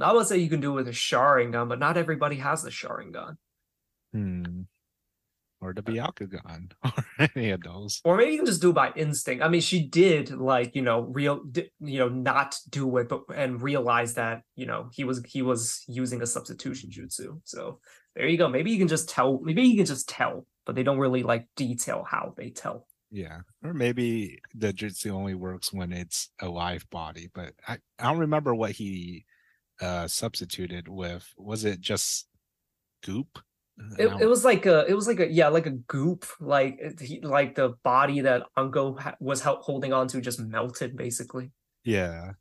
[0.00, 2.70] I would say you can do it with a Sharingan, but not everybody has the
[2.70, 3.36] Sharingan.
[4.12, 4.62] Hmm.
[5.60, 8.02] Or the Byakugan, or any of those.
[8.04, 9.42] Or maybe you can just do it by instinct.
[9.42, 11.40] I mean, she did like you know real,
[11.80, 15.82] you know, not do it, but and realize that you know he was he was
[15.88, 17.40] using a substitution jutsu.
[17.44, 17.80] So
[18.16, 18.48] there you go.
[18.48, 19.40] Maybe you can just tell.
[19.42, 22.88] Maybe you can just tell, but they don't really like detail how they tell.
[23.10, 27.28] Yeah, or maybe the jutsu only works when it's a live body.
[27.32, 29.26] But I I don't remember what he
[29.80, 31.30] uh substituted with.
[31.36, 32.26] Was it just
[33.04, 33.38] goop?
[33.98, 37.20] It, it was like a it was like a yeah like a goop like he,
[37.20, 41.52] like the body that Anko ha- was holding on to just melted basically.
[41.84, 42.32] Yeah.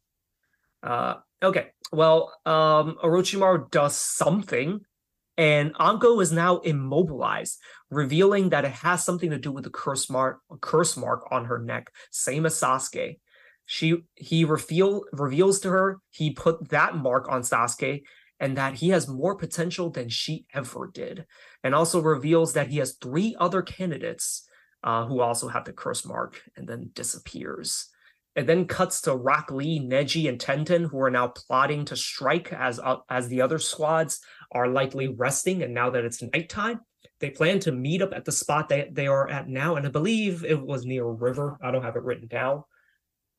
[0.81, 1.71] Uh okay.
[1.91, 4.79] Well, um Orochimaru does something
[5.37, 7.59] and Anko is now immobilized,
[7.89, 11.59] revealing that it has something to do with the curse mark curse mark on her
[11.59, 13.19] neck, same as Sasuke.
[13.65, 18.03] She he reveal reveals to her he put that mark on Sasuke
[18.39, 21.25] and that he has more potential than she ever did,
[21.63, 24.47] and also reveals that he has three other candidates
[24.83, 27.87] uh, who also have the curse mark, and then disappears.
[28.35, 32.51] It then cuts to Rock Lee, Neji, and Tenten, who are now plotting to strike
[32.51, 34.19] as uh, as the other squads
[34.55, 35.61] are likely resting.
[35.61, 36.79] And now that it's nighttime,
[37.19, 39.75] they plan to meet up at the spot that they are at now.
[39.75, 41.57] And I believe it was near a river.
[41.61, 42.63] I don't have it written down.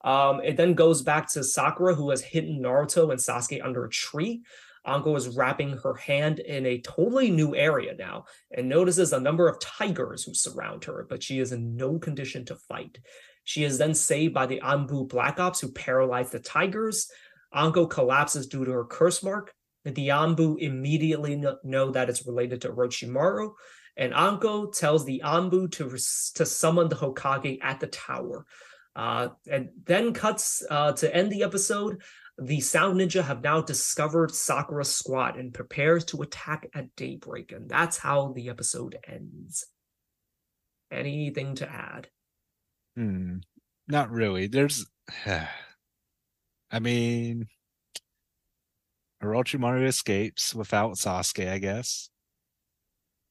[0.04, 3.90] Um, it then goes back to Sakura, who has hidden Naruto and Sasuke under a
[3.90, 4.42] tree.
[4.86, 9.48] Anko is wrapping her hand in a totally new area now and notices a number
[9.48, 12.98] of tigers who surround her, but she is in no condition to fight.
[13.42, 17.10] She is then saved by the Anbu Black Ops who paralyze the tigers.
[17.52, 19.55] Anko collapses due to her curse mark.
[19.94, 23.52] The Anbu immediately know that it's related to Orochimaru,
[23.96, 25.88] and Anko tells the Anbu to,
[26.38, 28.44] to summon the Hokage at the tower.
[28.94, 32.02] Uh, and then cuts uh, to end the episode
[32.38, 37.52] the Sound Ninja have now discovered Sakura's squad and prepares to attack at daybreak.
[37.52, 39.66] And that's how the episode ends.
[40.90, 42.08] Anything to add?
[42.94, 43.38] Hmm.
[43.88, 44.48] Not really.
[44.48, 44.86] There's
[46.70, 47.46] I mean
[49.22, 52.10] Orochimaru escapes without Sasuke, I guess.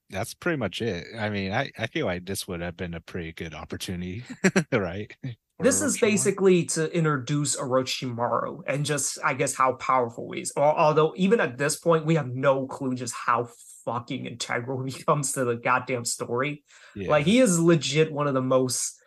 [0.09, 1.07] That's pretty much it.
[1.17, 4.23] I mean, I, I feel like this would have been a pretty good opportunity,
[4.71, 5.11] right?
[5.59, 10.51] this is basically to introduce Orochimaru and just, I guess, how powerful he is.
[10.57, 13.47] Although, even at this point, we have no clue just how
[13.85, 16.63] fucking integral he comes to the goddamn story.
[16.93, 17.09] Yeah.
[17.09, 18.99] Like, he is legit one of the most,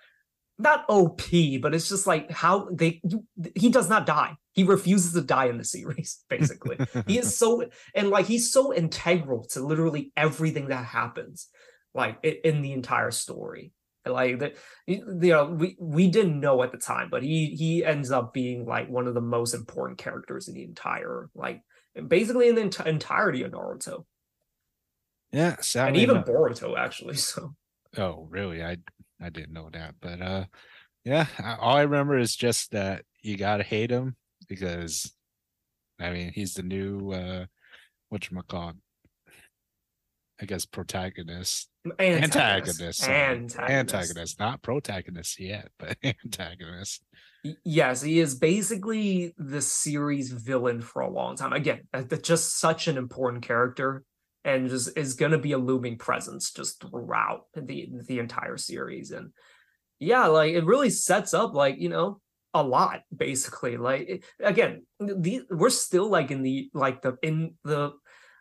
[0.59, 1.23] not OP,
[1.63, 3.01] but it's just like how they,
[3.55, 4.37] he does not die.
[4.53, 6.79] He refuses to die in the series, basically.
[7.07, 11.49] he is so, and like, he's so integral to literally everything that happens,
[11.95, 13.73] like, in the entire story.
[14.07, 14.57] Like that
[14.87, 18.65] you know we we didn't know at the time but he he ends up being
[18.65, 21.63] like one of the most important characters in the entire like
[22.07, 24.05] basically in the ent- entirety of naruto.
[25.31, 27.55] Yeah and even boruto actually so.
[27.97, 28.63] Oh really?
[28.63, 28.77] I
[29.21, 30.45] i didn't know that but uh
[31.05, 31.27] yeah
[31.61, 34.17] all i remember is just that you gotta hate him
[34.49, 35.15] because
[36.01, 37.45] i mean he's the new uh
[38.09, 38.75] what you call
[40.41, 47.03] I guess protagonist, antagonist, antagonist, antagonist, not protagonist yet, but antagonist.
[47.65, 51.53] Yes, he is basically the series villain for a long time.
[51.53, 51.83] Again,
[52.23, 54.05] just such an important character,
[54.45, 59.11] and just is going to be a looming presence just throughout the the entire series.
[59.11, 59.33] And
[59.99, 62.21] yeah, like it really sets up like you know
[62.55, 63.77] a lot basically.
[63.77, 67.93] Like again, the we're still like in the like the in the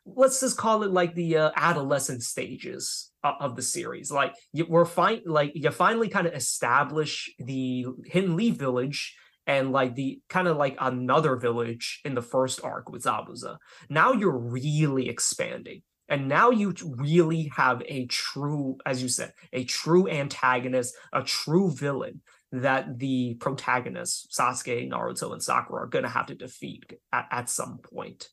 [0.05, 4.11] let's just call it like the uh, adolescent stages of the series.
[4.11, 9.15] Like you, we're fine, like you finally kind of establish the Hidden Leaf Village
[9.47, 13.57] and like the kind of like another village in the first arc with Zabuza.
[13.89, 15.81] Now you're really expanding.
[16.09, 21.71] And now you really have a true, as you said, a true antagonist, a true
[21.71, 22.21] villain
[22.51, 27.49] that the protagonists, Sasuke, Naruto, and Sakura, are going to have to defeat at, at
[27.49, 28.29] some point.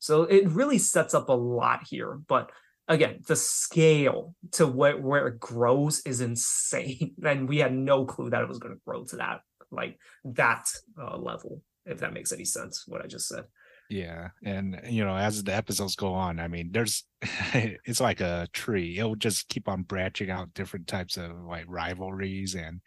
[0.00, 2.20] So it really sets up a lot here.
[2.28, 2.50] But
[2.88, 7.14] again, the scale to where, where it grows is insane.
[7.24, 9.40] And we had no clue that it was going to grow to that,
[9.70, 10.68] like that
[11.00, 13.44] uh, level, if that makes any sense, what I just said.
[13.90, 17.04] Yeah, and you know, as the episodes go on, I mean, there's
[17.52, 18.98] it's like a tree.
[18.98, 22.80] It'll just keep on branching out different types of like rivalries and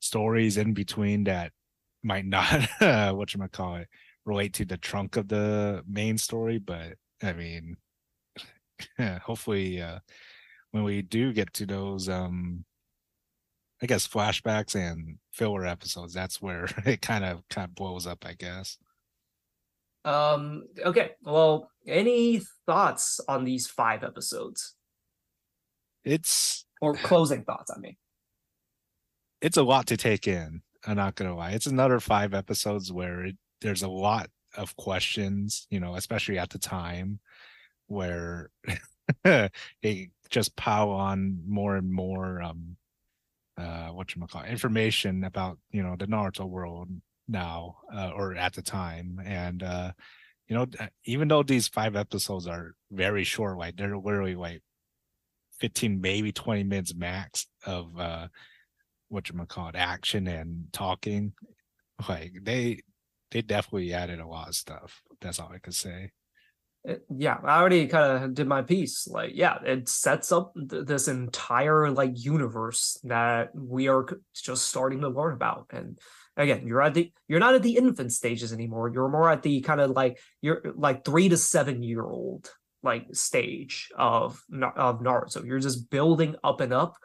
[0.00, 1.52] stories in between that
[2.02, 2.68] might not
[3.14, 3.88] what you might call it
[4.24, 6.58] relate to the trunk of the main story.
[6.58, 7.76] But I mean,
[9.22, 10.00] hopefully, uh,
[10.70, 12.64] when we do get to those, um,
[13.84, 18.24] I guess flashbacks and filler episodes, that's where it kind of kind of blows up.
[18.24, 18.78] I guess.
[20.06, 21.10] Um, okay.
[21.22, 24.74] Well, any thoughts on these five episodes?
[26.02, 27.96] It's or closing thoughts, I mean.
[29.42, 30.62] It's a lot to take in.
[30.86, 31.50] I'm not gonna lie.
[31.50, 36.48] It's another five episodes where it, there's a lot of questions, you know, especially at
[36.48, 37.20] the time
[37.88, 38.48] where
[39.24, 42.78] they just pile on more and more um
[43.56, 46.88] uh what you call information about you know the Naruto world
[47.28, 49.20] now uh, or at the time.
[49.24, 49.92] And uh
[50.48, 50.66] you know
[51.04, 54.62] even though these five episodes are very short like they're literally like
[55.60, 58.28] 15 maybe 20 minutes max of uh
[59.08, 61.32] what you call it action and talking
[62.08, 62.80] like they
[63.30, 65.00] they definitely added a lot of stuff.
[65.20, 66.10] That's all i could say
[67.16, 71.08] yeah i already kind of did my piece like yeah it sets up th- this
[71.08, 75.98] entire like universe that we are just starting to learn about and
[76.36, 79.60] again you're at the you're not at the infant stages anymore you're more at the
[79.62, 82.50] kind of like you're like three to seven year old
[82.84, 84.40] like stage of
[84.76, 85.44] of naruto.
[85.44, 86.96] You're just building up and up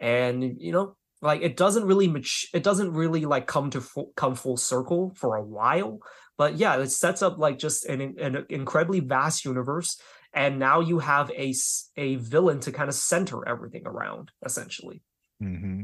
[0.00, 3.82] and you know like it doesn't really mat- it doesn't really like come to
[4.16, 6.00] come full circle for a while
[6.38, 10.00] but yeah it sets up like just an, an incredibly vast universe
[10.36, 11.54] and now you have a
[11.96, 15.02] a villain to kind of center everything around essentially.
[15.42, 15.82] Mm-hmm.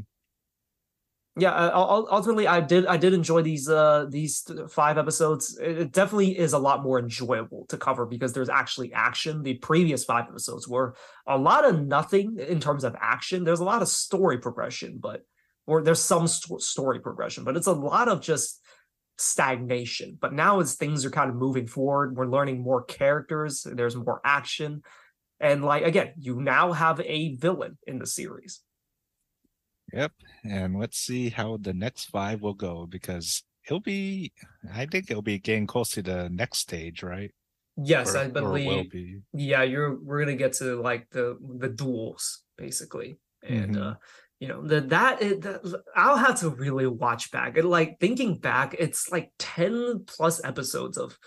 [1.35, 5.57] Yeah uh, ultimately i did i did enjoy these uh these five episodes.
[5.59, 9.41] It definitely is a lot more enjoyable to cover because there's actually action.
[9.41, 10.95] The previous five episodes were
[11.27, 13.43] a lot of nothing in terms of action.
[13.43, 15.25] There's a lot of story progression but
[15.65, 18.62] or there's some st- story progression but it's a lot of just
[19.17, 23.95] stagnation but now as things are kind of moving forward we're learning more characters there's
[23.95, 24.81] more action
[25.39, 28.61] and like again you now have a villain in the series
[29.93, 30.11] Yep.
[30.43, 34.33] And let's see how the next five will go because he'll be,
[34.73, 37.31] I think it'll be getting close to the next stage, right?
[37.77, 38.91] Yes, or, I believe.
[38.91, 39.19] Be.
[39.33, 43.81] Yeah, you're we're gonna get to like the the duels basically, and mm-hmm.
[43.81, 43.93] uh
[44.39, 47.57] you know that, that I'll have to really watch back.
[47.57, 51.17] And like thinking back, it's like ten plus episodes of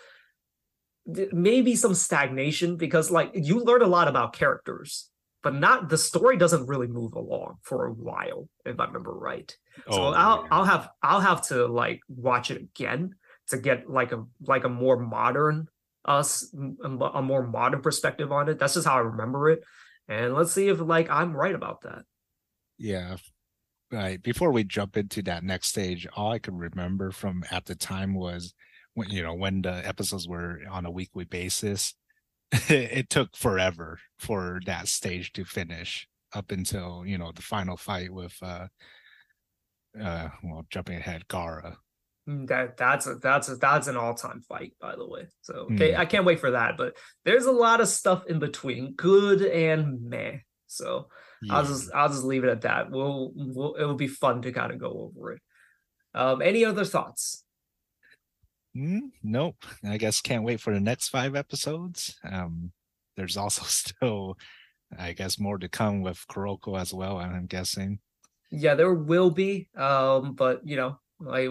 [1.07, 5.09] maybe some stagnation because like you learn a lot about characters
[5.43, 9.57] but not the story doesn't really move along for a while if i remember right
[9.87, 10.49] oh, so i'll yeah.
[10.51, 13.15] i'll have i'll have to like watch it again
[13.49, 15.69] to get like a like a more modern
[16.05, 16.53] us
[16.83, 19.63] a more modern perspective on it that's just how i remember it
[20.09, 22.03] and let's see if like i'm right about that
[22.79, 23.16] yeah
[23.91, 27.74] right before we jump into that next stage all i can remember from at the
[27.74, 28.55] time was
[28.95, 31.95] when you know when the episodes were on a weekly basis
[32.68, 38.12] it took forever for that stage to finish up until you know the final fight
[38.12, 38.66] with uh
[40.01, 41.77] uh well jumping ahead Gaara.
[42.29, 45.29] Mm, that that's a, that's a, that's an all-time fight by the way.
[45.43, 45.97] So okay, mm.
[45.97, 46.77] I can't wait for that.
[46.77, 50.39] But there's a lot of stuff in between, good and meh.
[50.66, 51.07] So
[51.47, 51.57] yeah.
[51.57, 52.91] I'll just I'll just leave it at that.
[52.91, 55.43] We'll, we'll it will be fun to kind of go over it.
[56.15, 57.45] Um, any other thoughts?
[58.77, 59.65] Mm, nope.
[59.85, 62.19] I guess can't wait for the next five episodes.
[62.29, 62.73] Um,
[63.17, 64.39] there's also still,
[64.99, 67.19] I guess, more to come with Kuroko as well.
[67.19, 68.01] I'm guessing.
[68.51, 69.69] Yeah, there will be.
[69.77, 71.49] Um, but you know, like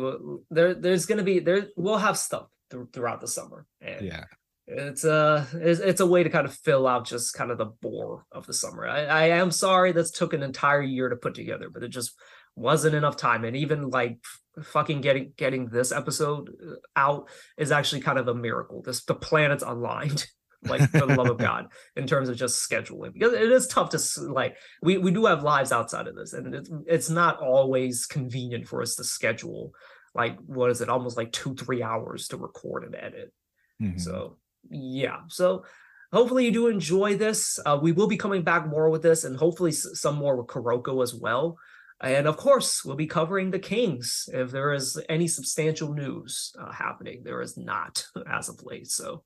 [0.50, 1.68] there, there's gonna be there.
[1.78, 3.66] We'll have stuff th- throughout the summer.
[3.82, 4.26] And yeah.
[4.68, 7.66] It's a it's, it's a way to kind of fill out just kind of the
[7.66, 8.88] bore of the summer.
[8.88, 12.14] I, I am sorry this took an entire year to put together, but it just
[12.56, 13.44] wasn't enough time.
[13.46, 14.18] And even like
[14.64, 18.82] fucking getting getting this episode uh, out is actually kind of a miracle.
[18.82, 20.26] This the planets aligned.
[20.64, 23.92] like for the love of God, in terms of just scheduling, because it is tough
[23.92, 24.00] to
[24.32, 28.68] like we we do have lives outside of this, and it's it's not always convenient
[28.68, 29.74] for us to schedule
[30.16, 33.32] like what is it, almost like two three hours to record and edit.
[33.80, 34.00] Mm-hmm.
[34.00, 34.38] So
[34.70, 35.66] yeah, so
[36.12, 37.60] hopefully you do enjoy this.
[37.66, 41.04] Uh, we will be coming back more with this, and hopefully some more with Kuroko
[41.04, 41.58] as well.
[42.02, 46.72] And of course, we'll be covering the Kings if there is any substantial news uh,
[46.72, 47.22] happening.
[47.24, 48.88] There is not as of late.
[48.88, 49.24] So,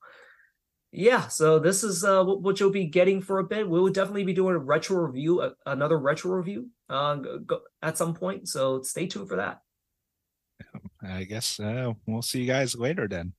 [0.92, 3.68] yeah, so this is uh, what you'll be getting for a bit.
[3.68, 8.14] We will definitely be doing a retro review, another retro review uh, go, at some
[8.14, 8.48] point.
[8.48, 9.60] So stay tuned for that.
[11.02, 13.32] I guess uh, we'll see you guys later then.